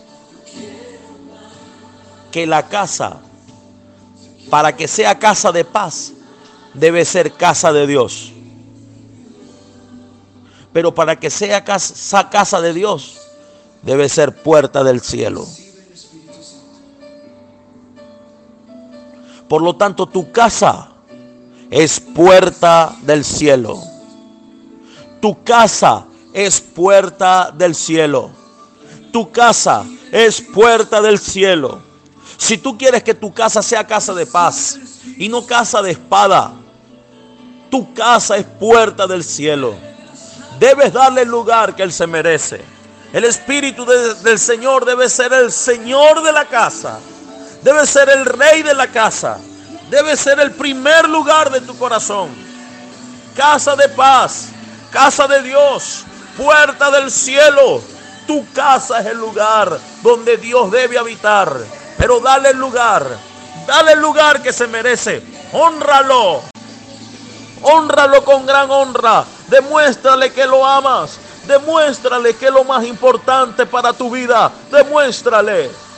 que 2.32 2.46
la 2.46 2.70
casa, 2.70 3.20
para 4.52 4.76
que 4.78 4.88
sea 4.88 5.18
casa 5.18 5.52
de 5.52 5.66
paz, 5.66 6.14
debe 6.76 7.04
ser 7.06 7.34
casa 7.34 7.74
de 7.74 7.88
Dios. 7.88 8.32
Pero 10.72 10.94
para 10.94 11.20
que 11.20 11.32
sea 11.32 11.64
casa, 11.64 12.30
casa 12.30 12.62
de 12.62 12.72
Dios, 12.72 13.20
debe 13.82 14.08
ser 14.08 14.32
puerta 14.44 14.84
del 14.84 15.02
cielo. 15.02 15.48
Por 19.52 19.62
lo 19.62 19.76
tanto, 19.76 20.06
tu 20.06 20.32
casa 20.32 20.88
es 21.70 22.00
puerta 22.00 22.96
del 23.02 23.26
cielo. 23.26 23.84
Tu 25.20 25.44
casa 25.44 26.06
es 26.32 26.62
puerta 26.62 27.52
del 27.54 27.76
cielo. 27.76 28.32
Tu 29.12 29.30
casa 29.30 29.84
es 30.10 30.40
puerta 30.40 31.02
del 31.02 31.20
cielo. 31.20 31.82
Si 32.38 32.60
tú 32.60 32.78
quieres 32.78 33.04
que 33.04 33.14
tu 33.14 33.34
casa 33.34 33.62
sea 33.62 33.86
casa 33.86 34.14
de 34.14 34.26
paz 34.26 34.80
y 35.18 35.28
no 35.28 35.46
casa 35.46 35.82
de 35.82 35.92
espada, 35.92 36.54
tu 37.70 37.94
casa 37.94 38.38
es 38.38 38.46
puerta 38.46 39.06
del 39.06 39.22
cielo. 39.22 39.76
Debes 40.62 40.94
darle 40.94 41.24
el 41.24 41.28
lugar 41.28 41.76
que 41.76 41.84
Él 41.84 41.92
se 41.92 42.08
merece. 42.08 42.62
El 43.12 43.26
Espíritu 43.26 43.84
del 43.84 44.40
Señor 44.40 44.86
debe 44.86 45.10
ser 45.10 45.34
el 45.34 45.52
Señor 45.52 46.24
de 46.24 46.32
la 46.32 46.46
casa 46.46 47.02
debe 47.62 47.86
ser 47.86 48.10
el 48.10 48.26
rey 48.26 48.64
de 48.64 48.74
la 48.74 48.88
casa, 48.88 49.38
debe 49.90 50.16
ser 50.16 50.40
el 50.40 50.52
primer 50.52 51.08
lugar 51.08 51.52
de 51.52 51.62
tu 51.62 51.78
corazón. 51.78 52.30
Casa 53.36 53.76
de 53.76 53.88
paz, 53.90 54.50
casa 54.92 55.28
de 55.28 55.42
Dios, 55.42 56.04
puerta 56.38 56.92
del 56.92 57.12
cielo. 57.12 57.82
Tu 58.28 58.46
casa 58.54 59.00
es 59.00 59.08
el 59.08 59.18
lugar 59.18 59.78
donde 60.02 60.38
Dios 60.38 60.72
debe 60.72 60.98
habitar. 60.98 61.54
Pero 61.98 62.20
dale 62.20 62.50
el 62.50 62.58
lugar, 62.58 63.06
dale 63.68 63.94
el 63.94 64.00
lugar 64.00 64.42
que 64.42 64.54
se 64.54 64.68
merece. 64.68 65.24
Honralo, 65.54 66.42
honralo 67.62 68.24
con 68.24 68.46
gran 68.46 68.70
honra. 68.70 69.26
Demuéstrale 69.48 70.32
que 70.32 70.46
lo 70.46 70.66
amas. 70.66 71.20
Demuéstrale 71.46 72.36
que 72.36 72.46
es 72.46 72.52
lo 72.52 72.64
más 72.64 72.86
importante 72.86 73.66
para 73.66 73.94
tu 73.94 74.10
vida. 74.10 74.52
Demuéstrale. 74.72 75.91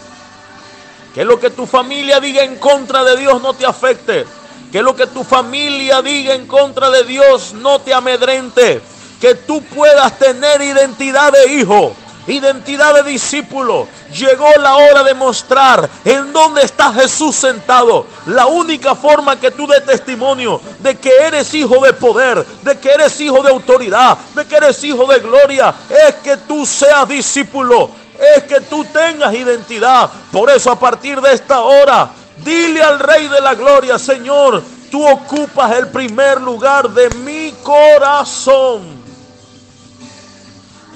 Que 1.13 1.23
lo 1.23 1.39
que 1.39 1.51
tu 1.51 1.65
familia 1.65 2.19
diga 2.19 2.43
en 2.43 2.55
contra 2.55 3.03
de 3.03 3.17
Dios 3.17 3.41
no 3.41 3.53
te 3.53 3.65
afecte. 3.65 4.25
Que 4.71 4.81
lo 4.81 4.95
que 4.95 5.05
tu 5.07 5.23
familia 5.23 6.01
diga 6.01 6.33
en 6.33 6.47
contra 6.47 6.89
de 6.89 7.03
Dios 7.03 7.53
no 7.53 7.79
te 7.79 7.93
amedrente. 7.93 8.81
Que 9.21 9.35
tú 9.35 9.61
puedas 9.63 10.17
tener 10.17 10.61
identidad 10.61 11.31
de 11.31 11.53
hijo. 11.53 11.95
identidad 12.25 12.93
de 12.95 13.11
discípulo. 13.11 13.87
Llegó 14.17 14.47
la 14.59 14.75
hora 14.75 15.03
de 15.03 15.13
mostrar 15.13 15.89
en 16.05 16.31
dónde 16.31 16.61
está 16.61 16.93
Jesús 16.93 17.35
sentado. 17.35 18.07
La 18.27 18.45
única 18.45 18.95
forma 18.95 19.39
que 19.39 19.51
tú 19.51 19.67
des 19.67 19.85
testimonio 19.85 20.61
de 20.79 20.95
que 20.95 21.11
eres 21.21 21.53
hijo 21.53 21.83
de 21.83 21.93
poder, 21.93 22.45
de 22.63 22.79
que 22.79 22.89
eres 22.89 23.19
hijo 23.19 23.43
de 23.43 23.49
autoridad, 23.49 24.17
de 24.35 24.45
que 24.45 24.55
eres 24.55 24.83
hijo 24.83 25.05
de 25.05 25.19
gloria, 25.19 25.73
es 26.07 26.15
que 26.23 26.37
tú 26.37 26.65
seas 26.65 27.07
discípulo, 27.07 27.89
es 28.35 28.43
que 28.43 28.61
tú 28.61 28.85
tengas 28.85 29.33
identidad. 29.33 30.09
Por 30.31 30.49
eso 30.49 30.71
a 30.71 30.79
partir 30.79 31.19
de 31.21 31.33
esta 31.33 31.61
hora, 31.61 32.09
dile 32.43 32.81
al 32.81 32.99
Rey 32.99 33.27
de 33.27 33.41
la 33.41 33.55
Gloria, 33.55 33.97
Señor, 33.99 34.63
tú 34.91 35.07
ocupas 35.07 35.71
el 35.73 35.87
primer 35.87 36.41
lugar 36.41 36.89
de 36.89 37.09
mi 37.09 37.51
corazón 37.63 38.81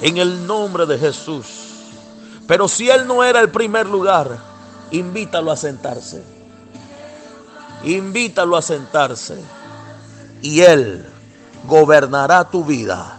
en 0.02 0.18
el 0.18 0.46
nombre 0.46 0.86
de 0.86 0.98
Jesús. 0.98 1.46
Pero 2.48 2.68
si 2.68 2.90
Él 2.90 3.08
no 3.08 3.24
era 3.24 3.40
el 3.42 3.50
primer 3.50 3.88
lugar, 3.88 4.38
invítalo 4.92 5.52
a 5.52 5.58
sentarse. 5.58 6.24
Invítalo 7.84 8.56
a 8.56 8.62
sentarse. 8.62 9.42
Y 10.42 10.62
Él 10.62 11.06
gobernará 11.66 12.46
tu 12.50 12.64
vida 12.64 13.18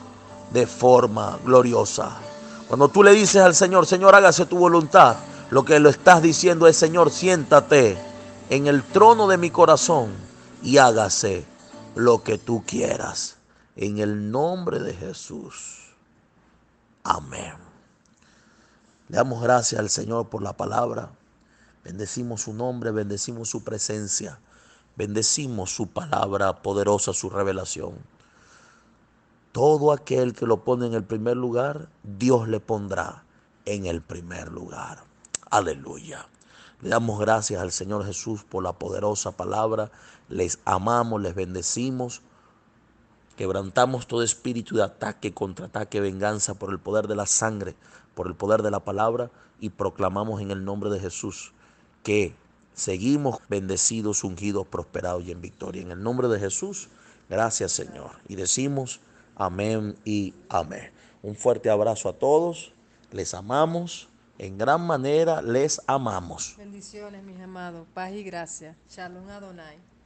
de 0.50 0.66
forma 0.66 1.38
gloriosa. 1.44 2.27
Cuando 2.68 2.88
tú 2.88 3.02
le 3.02 3.12
dices 3.12 3.40
al 3.42 3.54
Señor, 3.54 3.86
Señor, 3.86 4.14
hágase 4.14 4.44
tu 4.44 4.58
voluntad, 4.58 5.16
lo 5.50 5.64
que 5.64 5.80
lo 5.80 5.88
estás 5.88 6.20
diciendo 6.20 6.66
es, 6.66 6.76
Señor, 6.76 7.10
siéntate 7.10 7.96
en 8.50 8.66
el 8.66 8.82
trono 8.82 9.26
de 9.26 9.38
mi 9.38 9.50
corazón 9.50 10.12
y 10.62 10.76
hágase 10.76 11.46
lo 11.94 12.22
que 12.22 12.36
tú 12.36 12.62
quieras. 12.66 13.36
En 13.74 13.98
el 13.98 14.30
nombre 14.30 14.80
de 14.80 14.92
Jesús. 14.92 15.94
Amén. 17.04 17.54
Le 19.08 19.16
damos 19.16 19.40
gracias 19.42 19.80
al 19.80 19.88
Señor 19.88 20.28
por 20.28 20.42
la 20.42 20.52
palabra. 20.52 21.10
Bendecimos 21.84 22.42
su 22.42 22.52
nombre, 22.52 22.90
bendecimos 22.90 23.48
su 23.48 23.64
presencia, 23.64 24.40
bendecimos 24.94 25.70
su 25.70 25.86
palabra 25.86 26.60
poderosa, 26.60 27.14
su 27.14 27.30
revelación. 27.30 27.92
Todo 29.52 29.92
aquel 29.92 30.34
que 30.34 30.46
lo 30.46 30.64
pone 30.64 30.86
en 30.86 30.94
el 30.94 31.04
primer 31.04 31.36
lugar, 31.36 31.88
Dios 32.02 32.48
le 32.48 32.60
pondrá 32.60 33.24
en 33.64 33.86
el 33.86 34.02
primer 34.02 34.52
lugar. 34.52 35.04
Aleluya. 35.50 36.28
Le 36.80 36.90
damos 36.90 37.18
gracias 37.18 37.60
al 37.60 37.72
Señor 37.72 38.04
Jesús 38.06 38.44
por 38.44 38.62
la 38.62 38.72
poderosa 38.72 39.32
palabra. 39.32 39.90
Les 40.28 40.58
amamos, 40.64 41.20
les 41.20 41.34
bendecimos. 41.34 42.22
Quebrantamos 43.36 44.06
todo 44.06 44.22
espíritu 44.22 44.76
de 44.76 44.82
ataque, 44.82 45.32
contraataque, 45.32 46.00
venganza 46.00 46.54
por 46.54 46.70
el 46.70 46.78
poder 46.78 47.06
de 47.06 47.16
la 47.16 47.26
sangre, 47.26 47.76
por 48.14 48.26
el 48.26 48.34
poder 48.34 48.62
de 48.62 48.70
la 48.70 48.80
palabra 48.80 49.30
y 49.60 49.70
proclamamos 49.70 50.40
en 50.40 50.50
el 50.50 50.64
nombre 50.64 50.90
de 50.90 51.00
Jesús 51.00 51.52
que 52.02 52.34
seguimos 52.74 53.38
bendecidos, 53.48 54.24
ungidos, 54.24 54.66
prosperados 54.66 55.24
y 55.24 55.32
en 55.32 55.40
victoria. 55.40 55.82
En 55.82 55.90
el 55.90 56.02
nombre 56.02 56.28
de 56.28 56.38
Jesús, 56.38 56.88
gracias 57.28 57.72
Señor. 57.72 58.12
Y 58.28 58.36
decimos 58.36 59.00
amén 59.38 59.96
y 60.04 60.34
amén. 60.48 60.90
Un 61.22 61.34
fuerte 61.34 61.70
abrazo 61.70 62.08
a 62.08 62.12
todos. 62.12 62.74
Les 63.10 63.32
amamos. 63.32 64.08
En 64.38 64.58
gran 64.58 64.86
manera 64.86 65.42
les 65.42 65.80
amamos. 65.86 66.54
Bendiciones, 66.58 67.24
mis 67.24 67.40
amados. 67.40 67.86
Paz 67.94 68.12
y 68.12 68.22
gracia. 68.22 68.76
Shalom 68.88 69.28
Adonai. 69.30 69.88